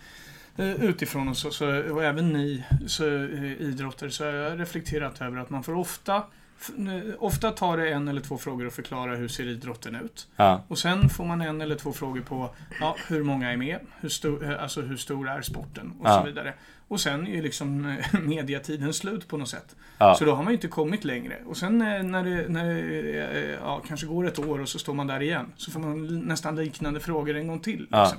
[0.57, 5.21] eh, utifrån och så, så och även ni så, eh, idrottare, så har jag reflekterat
[5.21, 6.23] över att man får ofta
[7.19, 10.27] Ofta tar det en eller två frågor att förklara hur ser idrotten ut.
[10.35, 12.49] Ja, Och sen får man en eller två frågor på
[12.79, 16.19] ja, hur många är med, hur stor, eh, alltså hur stor är sporten och Ja.
[16.19, 16.53] så vidare.
[16.87, 19.75] Och sen är ju liksom eh, mediatiden slut på något sätt.
[19.97, 20.15] Ja.
[20.15, 21.37] Så då har man ju inte kommit längre.
[21.45, 24.93] Och sen eh, när det, när det ja, kanske går ett år och så står
[24.93, 25.51] man där igen.
[25.57, 27.79] Så får man nästan liknande frågor en gång till.
[27.79, 28.17] Liksom.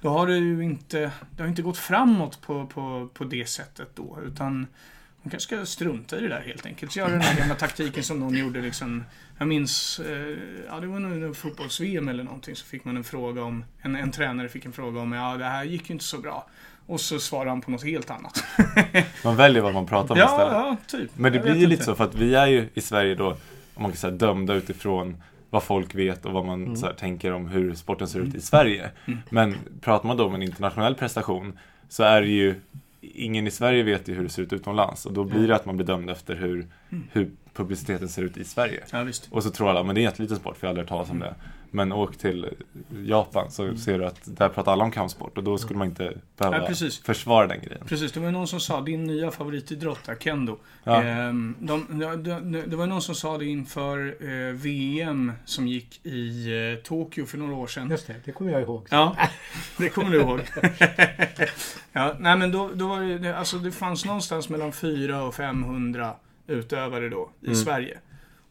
[0.00, 3.88] Då har det ju inte, det har inte gått framåt på, på, på det sättet
[3.94, 4.18] då.
[4.26, 4.66] Utan
[5.22, 6.96] man kanske ska strunta i det där helt enkelt.
[6.96, 9.04] Göra den här gamla taktiken som någon gjorde liksom.
[9.38, 10.36] Jag minns, eh,
[10.68, 12.56] ja det var nog fotbolls-VM eller någonting.
[12.56, 15.44] Så fick man en fråga om, en, en tränare fick en fråga om, ja det
[15.44, 16.46] här gick ju inte så bra.
[16.86, 18.44] Och så svarade han på något helt annat.
[19.24, 20.52] man väljer vad man pratar om ja, istället.
[20.52, 21.10] ja, typ.
[21.16, 21.84] Men det Jag blir ju lite inte.
[21.84, 23.28] så för att vi är ju i Sverige då,
[23.74, 26.76] om man kan säga dömda utifrån vad folk vet och vad man Mm.
[26.76, 28.90] så här, tänker om hur sporten ser ut i Sverige.
[29.30, 31.58] Men pratar man då om en internationell prestation
[31.88, 32.60] så är det ju
[33.00, 35.66] Ingen i Sverige vet ju hur det ser ut utomlands och då blir det att
[35.66, 37.04] man blir dömd efter hur, Mm.
[37.12, 38.84] hur publiciteten ser ut i Sverige.
[38.92, 39.06] Ja.
[39.30, 40.88] Och så tror alla, men det är en jätteliten sport för jag har aldrig hört
[40.88, 41.34] talas om det.
[41.72, 42.46] Men åk till
[43.06, 46.18] Japan så ser du att där pratar alla om kampsport och då skulle man inte
[46.38, 46.98] behöva Ja, precis.
[47.02, 47.78] försvara den grejen.
[47.80, 50.58] Preprecis, det var någon som sa din nya favoritidrott är kendo.
[50.84, 51.02] Ja.
[51.02, 56.06] Ehm, de, de, de, det var någon som sa det inför eh, VM som gick
[56.06, 57.90] i eh, Tokyo för några år sedan.
[57.90, 58.86] Just det, det kommer jag ihåg.
[58.90, 59.16] Ja,
[59.78, 60.40] det kommer du ihåg.
[61.92, 65.34] ja, nej men då, då var det, det, alltså det fanns någonstans mellan 400 och
[65.34, 66.14] 500
[66.46, 67.56] utövare då i Mm.
[67.56, 67.98] Sverige.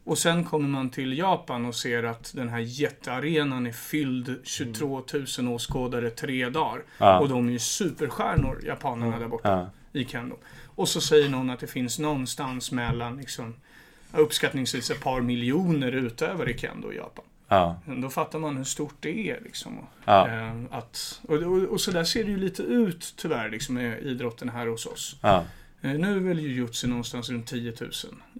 [0.09, 5.03] Och sen kommer man till Japan och ser att den här jättearenan är fylld 22
[5.39, 6.83] 000 åskådare tre dagar.
[6.97, 7.19] Ja.
[7.19, 9.99] Och de är ju superstjärnor, japanerna där borta Ja.
[9.99, 10.35] i kendo.
[10.75, 13.55] Och så säger någon att det finns någonstans mellan liksom,
[14.13, 17.25] uppskattningsvis ett par miljoner utövare i kendo i Japan.
[17.47, 17.79] Ja.
[17.85, 19.39] Då fattar man hur stort det är.
[19.43, 19.77] Liksom.
[20.05, 20.27] Ja.
[20.27, 24.03] Eh, att, och, och, och så där ser det ju lite ut tyvärr liksom, med
[24.03, 25.15] idrotten här hos oss.
[25.21, 25.43] Ja.
[25.81, 27.91] Eh, nu är väl jujutsu någonstans runt 10 000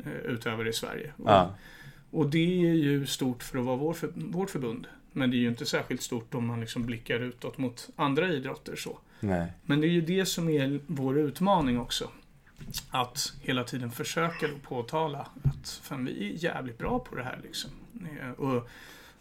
[0.06, 1.14] eh, utövare i Sverige.
[1.18, 1.56] Och, Ja.
[2.12, 4.88] och det är ju stort för att vara vår för, vårt förbund.
[5.12, 8.76] Men det är ju inte särskilt stort om man liksom blickar utåt mot andra idrotter.
[8.76, 9.00] så.
[9.20, 9.54] Nej.
[9.66, 12.10] Men det är ju det som är vår utmaning också.
[12.90, 17.40] Att hela tiden försöka påtala att fan, vi är jävligt bra på det här.
[17.44, 17.72] Liksom.
[18.22, 18.70] Eh, Och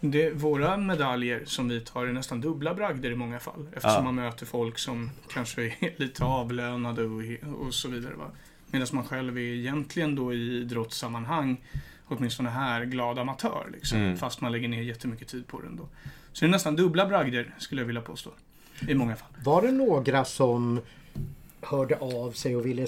[0.01, 3.67] det, våra medaljer som vi tar är nästan dubbla bragder i många fall.
[3.73, 4.03] Eftersom Ja.
[4.03, 7.23] man möter folk som kanske är lite avlönade och,
[7.67, 8.15] och så vidare.
[8.15, 8.31] Va?
[8.67, 11.57] Medan man själv är egentligen då i idrottssammanhang,
[12.07, 13.69] åtminstone här, glad amatör.
[13.73, 14.17] Liksom, Mm.
[14.17, 15.89] Fast man lägger ner jättemycket tid på det ändå.
[16.33, 18.31] Så det är nästan dubbla bragder skulle jag vilja påstå.
[18.89, 19.29] I många fall.
[19.45, 20.81] Var det några som
[21.61, 22.87] hörde av sig och ville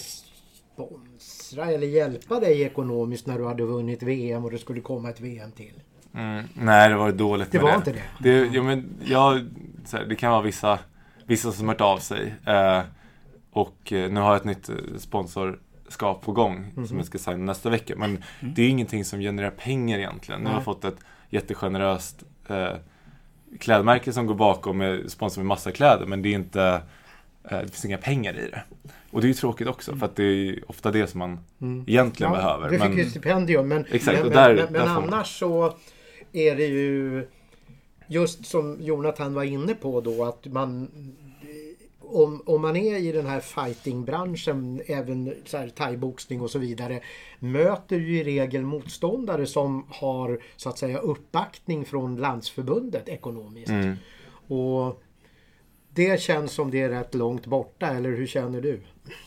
[0.74, 5.20] sponsra eller hjälpa dig ekonomiskt när du hade vunnit VM och det skulle komma ett
[5.20, 5.72] VM till?
[6.14, 7.76] Mm, nej, det var dåligt Det med var det.
[7.76, 8.02] inte det?
[8.30, 9.48] Det, ja, men jag,
[9.84, 10.78] så här, det kan vara vissa,
[11.26, 12.34] vissa som hört av sig.
[12.46, 12.80] Eh,
[13.52, 16.86] och eh, nu har jag ett nytt eh, sponsorskap på gång Mhm.
[16.86, 17.94] som jag ska signa nästa vecka.
[17.96, 20.40] Men det är ingenting som genererar pengar egentligen.
[20.40, 20.98] Nu har jag fått ett
[21.30, 22.68] jättegeneröst eh,
[23.60, 26.06] klädmärke som går bakom med sponsor med massa kläder.
[26.06, 26.62] Men det är inte,
[27.50, 28.62] eh, det finns inga pengar i det.
[29.10, 31.38] Och det är ju tråkigt också för att det är ofta det som man
[31.86, 32.70] egentligen behöver.
[32.70, 35.38] Du fick men, ju stipendium men, Exakt, men, där- men, men där får man- annars
[35.38, 35.74] så
[36.32, 37.26] är det ju
[38.06, 40.88] just som Jonathan var inne på då att man
[42.12, 45.34] om, om man är i den här fightingbranschen, även
[45.74, 47.00] thaiboxning och så vidare,
[47.38, 53.68] möter ju i regel motståndare som har så att säga uppbackning från landsförbundet ekonomiskt.
[53.68, 53.96] Mm.
[54.48, 55.02] Och
[55.90, 58.80] det känns som det är rätt långt borta, eller hur känner du?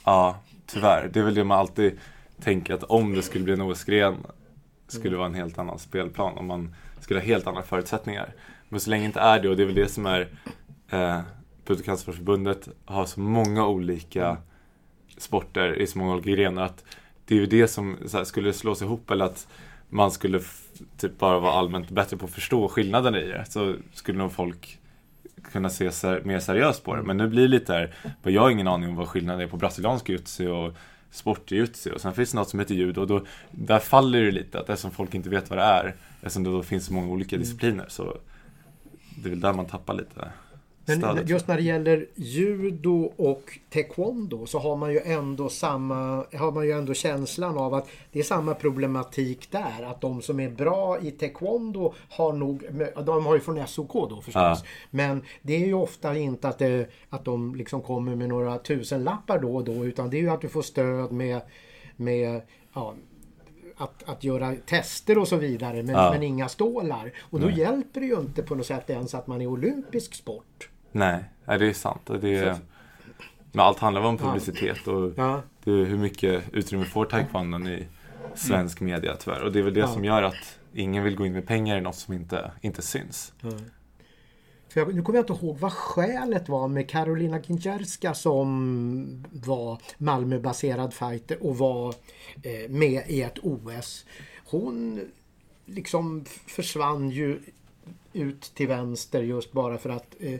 [0.05, 1.09] Ja, tyvärr.
[1.13, 1.99] Det är väl det man alltid
[2.41, 4.17] tänker att om det skulle bli en OS-gren
[4.87, 6.37] skulle det vara en helt annan spelplan.
[6.37, 8.33] Om man skulle ha helt andra förutsättningar.
[8.69, 10.27] Men så länge det inte är det, och det är väl det som är
[10.89, 11.21] eh,
[11.65, 14.37] Putocancerförbundet har så många olika
[15.17, 16.83] sporter i så många olika grenar att
[17.25, 19.47] det är ju det som så här, skulle slås ihop eller att
[19.89, 20.41] man skulle
[20.97, 24.79] typ bara vara allmänt bättre på att förstå skillnaden i det så skulle nog folk
[25.51, 27.03] kunna se ser, mer seriöst på det.
[27.03, 27.93] Men nu blir det lite här,
[28.23, 30.73] jag har ingen aning om vad skillnaden är på brasiliansk jutsu och
[31.11, 34.59] sportjutsu och sen finns det något som heter judo och då, där faller det lite
[34.59, 37.37] att eftersom folk inte vet vad det är eftersom det då finns så många olika
[37.37, 38.17] discipliner så
[39.23, 40.31] det är väl där man tappar lite
[40.85, 41.29] Men stödet.
[41.29, 46.65] just när det gäller judo och taekwondo så har man ju ändå samma har man
[46.65, 49.83] ju ändå känslan av att det är samma problematik där.
[49.83, 52.63] Att de som är bra i taekwondo har nog,
[53.05, 54.33] de har ju från SOK då förstås.
[54.35, 54.57] Ja.
[54.89, 59.39] Men det är ju ofta inte att, det, att de liksom kommer med några tusenlappar
[59.39, 61.41] då och då utan det är ju att du får stöd med,
[61.95, 62.41] med
[62.73, 62.93] ja,
[63.77, 66.11] att, att göra tester och så vidare men, Ja.
[66.11, 67.11] men inga stålar.
[67.21, 67.59] Och då Nej.
[67.59, 70.69] hjälper det ju inte på något sätt ens att man är olympisk sport.
[70.91, 72.01] Nej, nej, det är sant.
[72.21, 72.55] Det är,
[73.51, 75.41] men allt handlar om publicitet och Ja.
[75.63, 77.87] det är hur mycket utrymme får taekwondon i
[78.35, 79.43] svensk media tyvärr.
[79.43, 79.87] Och det är väl det Ja.
[79.87, 83.33] som gör att ingen vill gå in med pengar i något som inte, inte syns.
[84.73, 89.81] För jag, nu kommer jag inte ihåg vad skälet var med Karolina Kinczerska som var
[89.97, 91.95] Malmöbaserad fighter och var
[92.43, 94.05] eh, med i ett OS.
[94.45, 95.01] Hon
[95.65, 97.39] liksom försvann ju
[98.13, 100.39] ut till vänster just bara för att eh,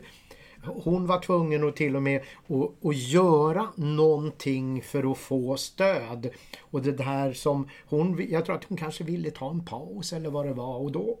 [0.64, 6.30] hon var tvungen att till och med att, att göra någonting för att få stöd.
[6.60, 10.30] Och det där som hon, jag tror att hon kanske ville ta en paus eller
[10.30, 11.18] vad det var och då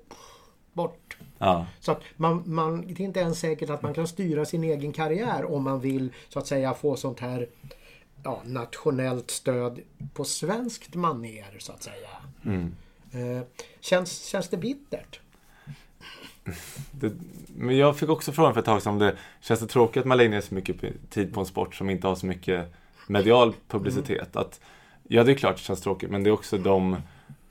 [0.72, 1.16] bort.
[1.44, 4.64] Ja, Så att man, man, det är inte ens säkert att man kan styra sin
[4.64, 7.48] egen karriär om man vill så att säga få sånt här
[8.22, 9.80] ja, nationellt stöd
[10.14, 12.08] på svenskt manér så att säga.
[12.44, 12.74] mm.
[13.12, 13.42] Eh,
[13.80, 15.20] känns, känns det bittert?
[16.90, 17.12] det,
[17.56, 20.06] men jag fick också frågan för ett tag sedan om det känns det tråkigt att
[20.06, 20.76] man lägger ner så mycket
[21.10, 22.74] tid på en sport som inte har så mycket
[23.06, 24.36] medial publicitet.
[24.36, 24.60] Att,
[25.02, 26.96] ja, det är klart det känns tråkigt men det är också de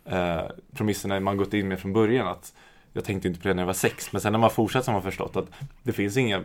[0.05, 0.41] eh,
[0.73, 2.27] premisserna man gått in med från början.
[2.27, 2.53] att
[2.93, 4.91] Jag tänkte inte på det när jag var sex men sen när man fortsatt så
[4.91, 5.45] har man förstått att
[5.83, 6.43] det finns inga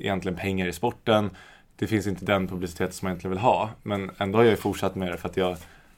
[0.00, 1.30] egentligen pengar i sporten.
[1.76, 3.70] Det finns inte den publicitet som man egentligen vill ha.
[3.82, 5.56] Men ändå har jag fortsatt med det för att jag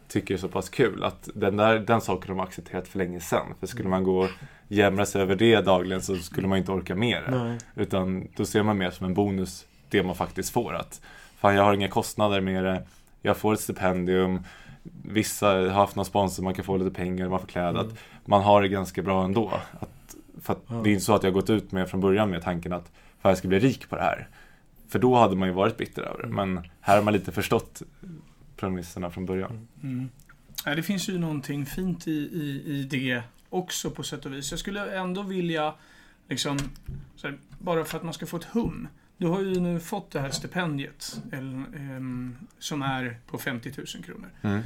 [0.09, 1.05] tycker det är så pass kul.
[1.05, 3.47] Att den, där, den saken har man accepterat för länge sedan.
[3.61, 4.31] För skulle man gå och
[4.69, 7.31] jämra sig över det dagligen så skulle man inte orka med det.
[7.31, 7.59] Nej.
[7.75, 10.75] Utan då ser man mer som en bonus det man faktiskt får.
[10.75, 11.01] Att
[11.39, 12.83] fan, jag har inga kostnader med det.
[13.23, 14.41] Jag får ett stipendium.
[15.03, 17.81] Vissa har haft någon sponsor, man kan få lite pengar, man får kläder.
[17.81, 19.61] Att man har det ganska bra ändå.
[19.81, 22.43] Att, för att det är inte så att jag gått ut med från början med
[22.43, 24.29] tanken att fan, jag ska bli rik på det här.
[24.89, 26.29] För då hade man ju varit bitter över det.
[26.29, 27.83] Men här har man lite förstått
[28.57, 29.69] premisserna från början.
[29.83, 30.09] Mm.
[30.65, 34.51] Ja, det finns ju någonting fint i, i, i det också på sätt och vis.
[34.51, 35.75] Jag skulle ändå vilja,
[36.29, 36.59] liksom,
[37.23, 38.89] här, bara för att man ska få ett hum.
[39.19, 41.21] Du har ju nu fått det här stipendiet
[42.59, 44.31] som är på 50 000 kronor.
[44.43, 44.63] Mm.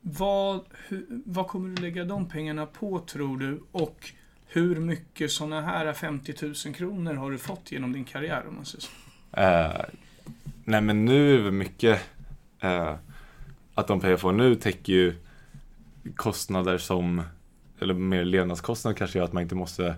[0.00, 3.62] Vad, hu, vad kommer du lägga de pengarna på tror du?
[3.72, 4.12] Och
[4.46, 6.34] hur mycket sådana här 50
[6.66, 8.90] 000 kronor har du fått genom din karriär om man säger så?
[9.40, 9.84] Eh,
[10.64, 12.00] nej men nu är det mycket
[12.60, 12.94] eh,
[13.74, 15.14] att de pengar jag får nu täcker ju
[16.16, 17.22] kostnader som,
[17.80, 19.94] eller mer levnadskostnader kanske gör att man inte måste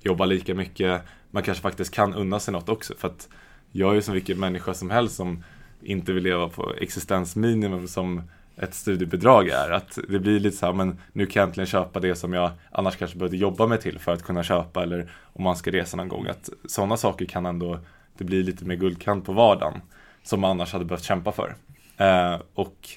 [0.00, 1.02] jobba lika mycket.
[1.34, 3.28] Man kanske faktiskt kan unna sig något också för att
[3.72, 5.44] jag är ju som vilken människa som helst som
[5.82, 8.22] inte vill leva på existensminimum som
[8.56, 9.70] ett studiebidrag är.
[9.70, 12.50] Att det blir lite så här, men nu kan jag äntligen köpa det som jag
[12.70, 15.96] annars kanske behövde jobba mig till för att kunna köpa eller om man ska resa
[15.96, 16.26] någon gång.
[16.26, 17.78] Att sådana saker kan ändå,
[18.18, 19.80] det blir lite mer guldkant på vardagen
[20.22, 21.56] som man annars hade behövt kämpa för.
[21.96, 22.88] Eh, och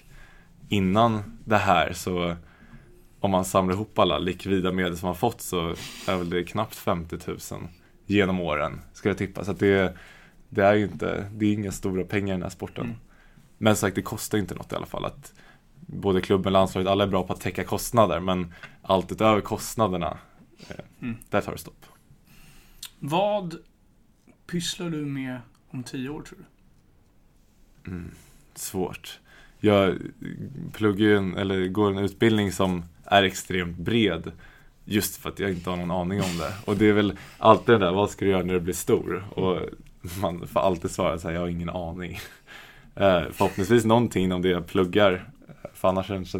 [0.69, 2.35] innan det här så
[3.19, 5.75] om man samlar ihop alla likvida medel som man fått så
[6.07, 7.39] är väl det knappt 50 000
[8.07, 9.45] genom åren, ska jag tippa.
[9.45, 9.97] Så det,
[10.49, 12.85] det är ju inte, det är inga stora pengar i den här sporten.
[12.85, 12.97] Mm.
[13.57, 15.05] Men sagt, det kostar inte något i alla fall.
[15.05, 15.33] Att
[15.79, 20.17] både klubben och landslaget, alla är bra på att täcka kostnader, men allt utöver kostnaderna,
[20.69, 21.17] eh, Mm.
[21.29, 21.85] där tar det stopp.
[22.99, 23.55] Vad
[24.47, 25.39] pysslar du med
[25.69, 27.91] om tio år tror du?
[27.91, 28.11] Mm,
[28.55, 29.19] svårt.
[29.59, 29.97] Jag
[30.73, 34.31] pluggar ju en, eller går en utbildning som är extremt bred.
[34.89, 36.53] Just för att jag inte har någon aning om det.
[36.65, 39.25] Och det är väl alltid det där, vad ska du göra när du blir stor?
[39.29, 39.59] Och
[40.21, 42.19] man får alltid svara så här, jag har ingen aning.
[42.95, 45.29] Eh, förhoppningsvis någonting inom det jag pluggar.
[45.73, 46.35] För annars känns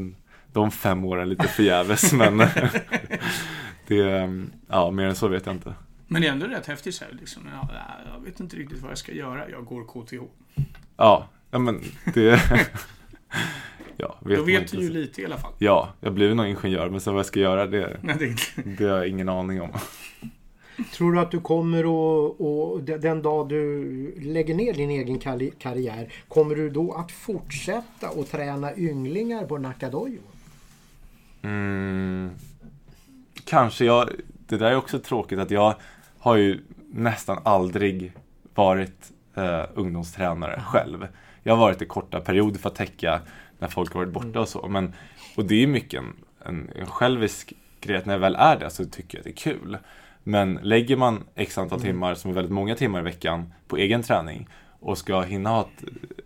[0.54, 2.14] de fem åren lite förgäves.
[2.14, 2.38] men
[3.88, 5.74] det, är, ja, mer än så vet jag inte.
[6.08, 7.44] Men det är ändå rätt häftigt så här, liksom.
[7.54, 7.70] jag,
[8.14, 9.50] jag vet inte riktigt vad jag ska göra.
[9.50, 10.24] Jag går KTH.
[10.98, 11.84] Ja, ja men
[12.14, 12.42] det...
[13.98, 15.52] Ja, Då man vet du ju lite i alla fall.
[15.58, 18.16] Ja, jag blev nog ingenjör men sen vad jag ska göra det, Nej,
[18.56, 19.70] det, det har jag ingen aning om.
[20.94, 25.20] Tror du att du kommer att, och de- den dag du lägger ner din egen
[25.20, 30.20] karri- karriär, kommer du då att fortsätta att träna ynglingar på Nakadojo?
[31.42, 32.30] Mm,
[33.46, 34.10] kanske jag,
[34.48, 35.76] det där är också tråkigt att jag
[36.20, 36.60] har ju
[36.92, 38.12] nästan aldrig
[38.56, 41.08] varit eh, ungdomstränare själv.
[41.44, 43.22] Jag har varit i korta perioder för att täcka
[43.60, 44.68] när folk har varit borta och så.
[44.68, 44.94] Men,
[45.36, 46.14] och det är mycket en,
[46.46, 49.50] en, en självisk grej att när jag väl är det så tycker jag att det
[49.50, 49.78] är kul.
[50.24, 54.04] Men lägger man x antal timmar, som är väldigt många timmar i veckan, på egen
[54.04, 54.48] träning
[54.80, 55.70] och ska hinna ha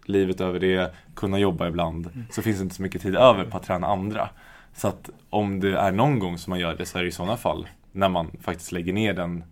[0.05, 3.57] livet över det, kunna jobba ibland, så finns det inte så mycket tid över på
[3.57, 4.29] att träna andra.
[4.73, 7.11] Så att om det är någon gång som man gör det så är det i
[7.11, 9.43] sådana fall när man faktiskt lägger ner den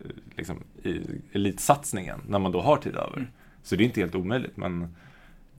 [0.00, 0.56] eh, liksom,
[1.32, 3.30] elitsatsningen, när man då har tid över.
[3.62, 4.94] Så det är inte helt omöjligt men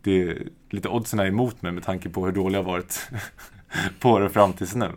[0.02, 3.10] det är lite oddsen är emot mig med tanke på hur dålig jag har varit
[4.00, 4.92] på det fram tills nu.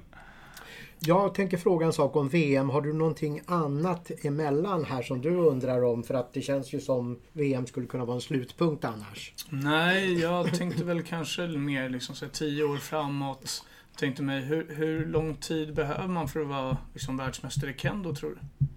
[1.05, 2.71] Jag tänker fråga en sak om VM.
[2.71, 6.03] Har du någonting annat emellan här som du undrar om?
[6.03, 9.35] För att det känns ju som VM skulle kunna vara en slutpunkt annars.
[9.49, 13.65] nej, jag tänkte väl kanske mer liksom så tio år framåt.
[13.97, 18.15] Tänkte mig, hur, hur lång tid behöver man för att vara liksom, världsmästare i kendo,
[18.15, 18.69] tror du?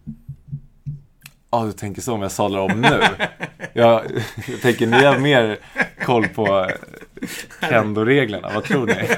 [1.55, 3.01] Ja, du tänker så om jag sadlar om nu.
[3.73, 4.01] Jag,
[4.47, 5.57] jag tänker ni har mer
[6.05, 6.69] koll på
[7.69, 9.09] kendo-reglerna, vad tror ni?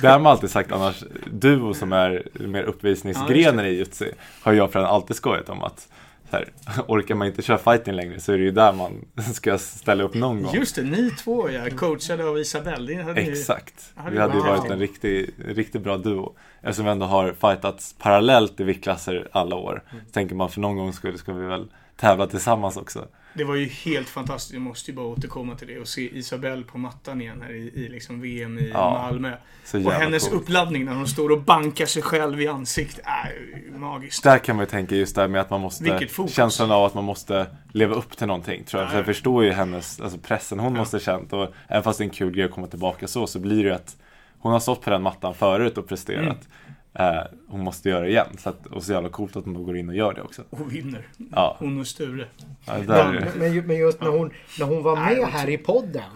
[0.00, 4.72] Det har man alltid sagt annars, du som är mer uppvisningsgrenen i jutsu har jag
[4.72, 5.88] för alltid skojat om att
[6.30, 6.48] här,
[6.88, 9.04] orkar man inte köra fighting längre så är det ju där man
[9.34, 10.54] ska ställa upp någon gång.
[10.54, 13.02] Just det, ni två ja, coachade av Isabelle.
[13.02, 13.92] Hade Exakt.
[13.96, 16.36] Ja, det Vi hade ju var varit en riktigt riktigt bra duo.
[16.60, 19.82] Eftersom vi ändå har fightats parallellt i viktklasser alla år.
[20.06, 23.06] Så tänker man för någon gång skulle ska vi väl tävla tillsammans också.
[23.34, 24.52] Det var ju helt fantastiskt.
[24.52, 27.58] Jag måste ju bara återkomma till det och se Isabelle på mattan igen här i,
[27.74, 29.36] i liksom VM i Ja, Malmö.
[29.84, 30.42] Och hennes coolt.
[30.42, 33.04] uppladdning när hon står och bankar sig själv i ansiktet.
[33.06, 34.22] Äh, magiskt.
[34.22, 37.04] Där kan man ju tänka just där med att man måste, känslan av att man
[37.04, 38.64] måste leva upp till någonting.
[38.64, 38.90] Tror jag.
[38.90, 38.98] För Ja.
[38.98, 41.32] jag förstår ju hennes, alltså pressen hon måste känt.
[41.32, 43.68] Och även fast det är en kul grej att komma tillbaka så, så blir det
[43.68, 43.96] ju att
[44.38, 46.22] hon har stått på den mattan förut och presterat.
[46.22, 46.67] Mm.
[46.98, 48.26] Eh, hon måste göra det igen.
[48.38, 50.42] Så att, och så jävla coolt att hon då går in och gör det också.
[50.50, 51.08] Och vinner.
[51.32, 52.28] Ja, Hon och Sture.
[52.66, 56.02] ja Men, där, men, men just när hon, när hon var med här i podden.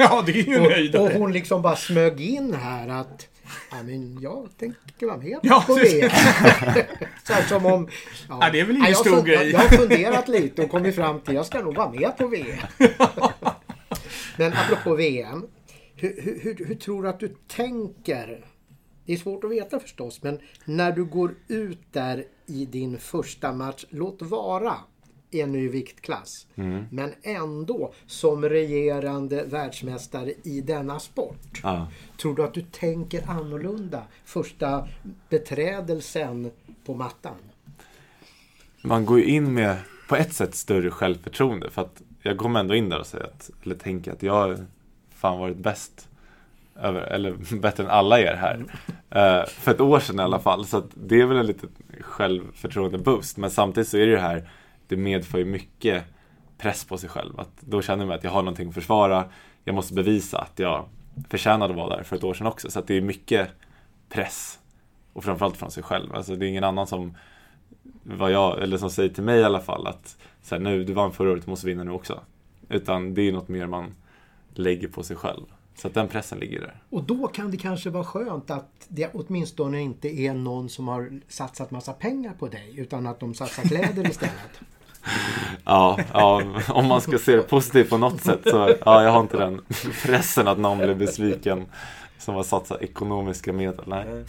[0.00, 1.14] Ja, det är ju en Och, och höjdare.
[1.18, 3.28] hon liksom bara smög in här att
[3.70, 6.10] ja, men jag tänker vara med Ja, på det- VM.
[7.24, 7.88] Så här som om...
[8.28, 9.50] Ja, det är väl ingen stor grej.
[9.50, 12.26] Jag har funderat lite och kommit fram till att jag ska nog vara med på
[12.28, 12.58] VM.
[14.36, 15.46] Men apropå VM.
[15.96, 18.44] Hur, hur, hur, hur tror du att du tänker?
[19.08, 23.52] Det är svårt att veta förstås, men när du går ut där i din första
[23.52, 24.74] match, låt vara
[25.30, 26.46] i en ny viktklass,
[26.90, 31.60] men ändå som regerande världsmästare i denna sport.
[31.62, 31.88] ja.
[32.20, 34.88] Tror du att du tänker annorlunda första
[35.28, 36.50] beträdelsen
[36.84, 37.36] på mattan?
[38.82, 39.76] man går ju in med
[40.08, 43.50] på ett sätt större självförtroende för att jag kommer ändå in där och säger att,
[43.64, 44.66] eller tänker att jag har
[45.10, 46.08] fan varit bäst
[46.78, 48.56] över, eller bättre än alla er här.
[48.58, 50.64] Uh, för ett år sedan i alla fall.
[50.64, 51.70] Så att det är väl en liten
[52.00, 53.36] självförtroende boost.
[53.36, 54.50] Men samtidigt så är det ju här,
[54.88, 56.04] det medför ju mycket
[56.58, 57.40] press på sig själv.
[57.40, 59.24] Att då känner man att jag har någonting att försvara.
[59.64, 60.84] Jag måste bevisa att jag
[61.28, 62.70] förtjänade att vara där för ett år sedan också.
[62.70, 63.48] Så att det är mycket
[64.08, 64.58] press.
[65.12, 66.14] Och framförallt från sig själv.
[66.14, 67.16] Alltså det är ingen annan som
[68.02, 70.92] vad jag, eller som säger till mig i alla fall att så här, nu, du
[70.92, 72.20] vann förra året, du måste vinna nu också.
[72.68, 73.94] Utan det är något mer man
[74.54, 75.44] lägger på sig själv.
[75.78, 76.82] Så att den pressen ligger där.
[76.90, 81.20] Och då kan det kanske vara skönt att det åtminstone inte är någon som har
[81.28, 84.34] satsat massa pengar på dig utan att de satsar kläder istället.
[85.64, 89.20] Ja, ja, om man ska se det positivt på något sätt så ja, jag har
[89.20, 89.62] inte den
[90.02, 91.66] pressen att någon blir besviken
[92.18, 93.84] som har satsat ekonomiska medel.
[93.86, 94.24] Nej.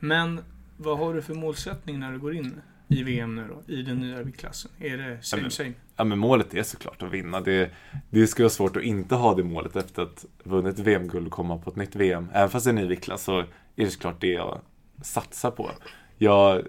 [0.00, 0.40] Men
[0.76, 3.74] vad har du för målsättning när du går in i VM nu då?
[3.74, 4.70] I den nya viktklassen?
[4.78, 5.72] Är det same men- same?
[6.00, 7.40] Ja, men målet är såklart att vinna.
[7.40, 7.70] Det,
[8.10, 11.58] det skulle vara svårt att inte ha det målet efter att vunnit VM-guld och komma
[11.58, 12.28] på ett nytt VM.
[12.32, 13.44] Även fast det är en ny viktklass så är
[13.74, 14.58] det såklart det jag
[15.02, 15.70] satsar på.
[16.18, 16.62] Jag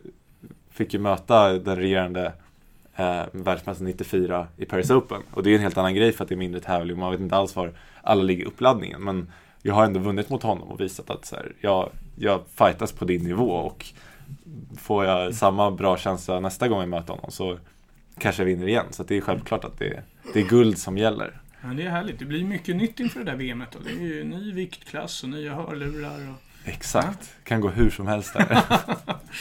[0.69, 2.33] fick ju möta den regerande
[2.95, 5.21] eh, världsmästaren 94 i Paris Open.
[5.33, 6.93] Och det är en helt annan grej för att det är mindre tävling.
[6.93, 9.03] och Man vet inte alls var alla ligger i uppladdningen.
[9.03, 12.91] Men jag har ändå vunnit mot honom och visat att så här, jag, jag fightas
[12.91, 13.51] på din nivå.
[13.51, 13.85] Och
[14.77, 17.57] får jag samma bra känsla nästa gång jag möter honom så
[18.21, 18.85] kanske jag vinner igen.
[18.89, 20.03] Så att det är självklart att det,
[20.33, 21.41] det är guld som gäller.
[21.61, 22.19] Ja, det är härligt.
[22.19, 23.77] Det blir mycket nytt inför det där VMet.
[23.83, 26.29] Det är ju ny viktklass och nya hörlurar.
[26.29, 26.69] Och...
[26.69, 27.29] Exakt.
[27.43, 28.63] Kan gå hur som helst där.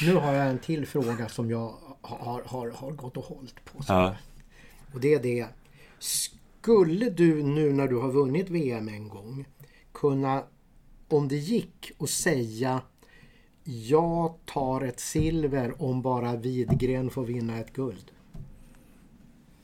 [0.06, 3.84] Nu har jag en till fråga som jag har, har, har gått och hållit på.
[3.88, 4.16] Ja.
[4.94, 5.46] Och det är det.
[5.98, 9.44] Skulle du nu när du har vunnit VM en gång
[9.92, 10.42] kunna,
[11.08, 12.80] om det gick, och säga
[13.64, 18.12] jag tar ett silver om bara Widgren får vinna ett guld?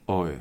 [0.06, 0.38] Oj.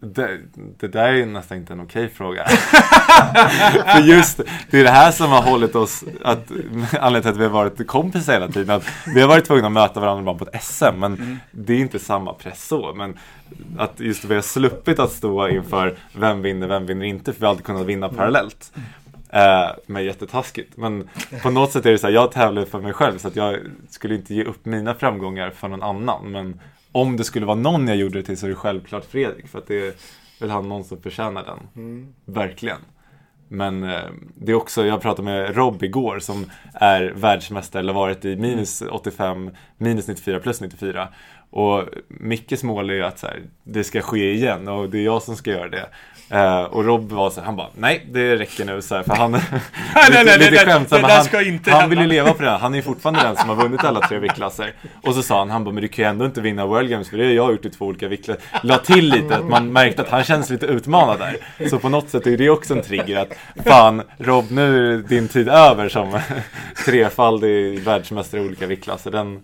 [0.00, 2.46] Det, det där är nästan inte en okej fråga.
[3.92, 7.42] För just det är det här som har hållit oss, att, anledningen till att vi
[7.42, 8.76] har varit kompisar hela tiden.
[8.76, 11.36] Att vi har varit tvungna att möta varandra bara på ett SM, men Mm.
[11.50, 12.94] det är inte samma press så.
[12.94, 13.18] Men
[13.78, 17.46] att just vi har sluppit att stå inför vem vinner, vem vinner inte, för vi
[17.46, 18.72] har alltid kunnat vinna parallellt.
[19.30, 20.76] Eh, men jättetaskigt.
[20.76, 21.08] Men
[21.42, 23.58] på något sätt är det så här, jag tävlar för mig själv så att jag
[23.90, 26.32] skulle inte ge upp mina framgångar för någon annan.
[26.32, 26.60] Men
[26.96, 29.48] om det skulle vara någon jag gjorde det till så är det självklart Fredrik.
[29.48, 29.94] För att det är
[30.40, 32.14] väl han någon som förtjänar den.
[32.24, 32.78] Verkligen.
[33.48, 38.24] Men eh, det är också, jag pratade med Rob igår som är världsmästare eller varit
[38.24, 41.08] i minus 85, minus 94 plus 94.
[41.50, 45.04] Och Mickes mål är ju att så här, det ska ske igen och det är
[45.04, 45.88] jag som ska göra det.
[46.30, 49.14] Eh, och Rob var så här, han bara, nej det räcker nu så här, för
[49.14, 49.40] han nej,
[50.10, 51.86] nej, lite, lite han, inte han hända.
[51.86, 52.58] vill ju leva på det här.
[52.58, 54.72] Han är ju fortfarande den som har vunnit alla tre viktklasser.
[55.02, 57.10] Och så sa han, han bara, men du kan ju ändå inte vinna World Games
[57.10, 58.42] för det har jag gjort i två olika viktklasser.
[58.62, 61.68] La till lite, att man märkte att han känns lite utmanad där.
[61.68, 63.32] Så på något sätt är det också en trigger att,
[63.66, 66.20] fan Rob, nu är din tid över som
[66.86, 69.10] trefaldig världsmästare i olika viktklasser.
[69.10, 69.42] Den,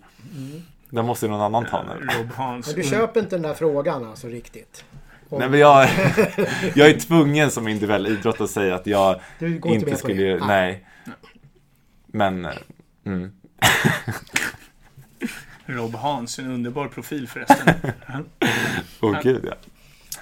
[0.93, 2.07] den måste ju någon annan ta nu.
[2.07, 2.67] Rob Hans.
[2.67, 4.85] Men du köper inte den där frågan alltså riktigt?
[5.29, 5.89] Om- Nej men jag,
[6.75, 10.15] jag är tvungen som individuell idrott att säga att jag Du går inte inte skulle,
[10.15, 10.23] det?
[10.29, 10.87] göra- nej.
[12.07, 12.53] Men, eh,
[13.07, 13.33] mm.
[15.67, 17.75] Rob Hans, en underbar profil förresten.
[19.01, 19.55] Åh gud ja.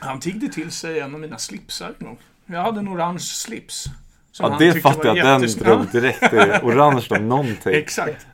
[0.00, 2.18] Han tiggde till sig en av mina slipsar en gång.
[2.46, 3.84] Jag hade en orange slips.
[4.32, 7.74] Som Ja det fattar jag, den drog direkt i orange om någonting.
[7.74, 8.26] Exakt.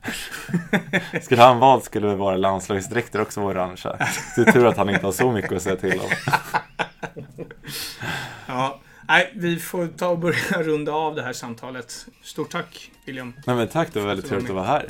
[1.23, 3.97] Skulle han valt skulle vara landslagsdräkter också vara orangea.
[4.37, 6.07] Det är tur att han inte har så mycket att säga till om.
[8.47, 8.81] Ja.
[9.09, 12.07] Nej, vi får ta och börja runda av det här samtalet.
[12.23, 13.33] Stort tack, William.
[13.47, 14.87] Nej men tack, det var väldigt trevligt att vara här.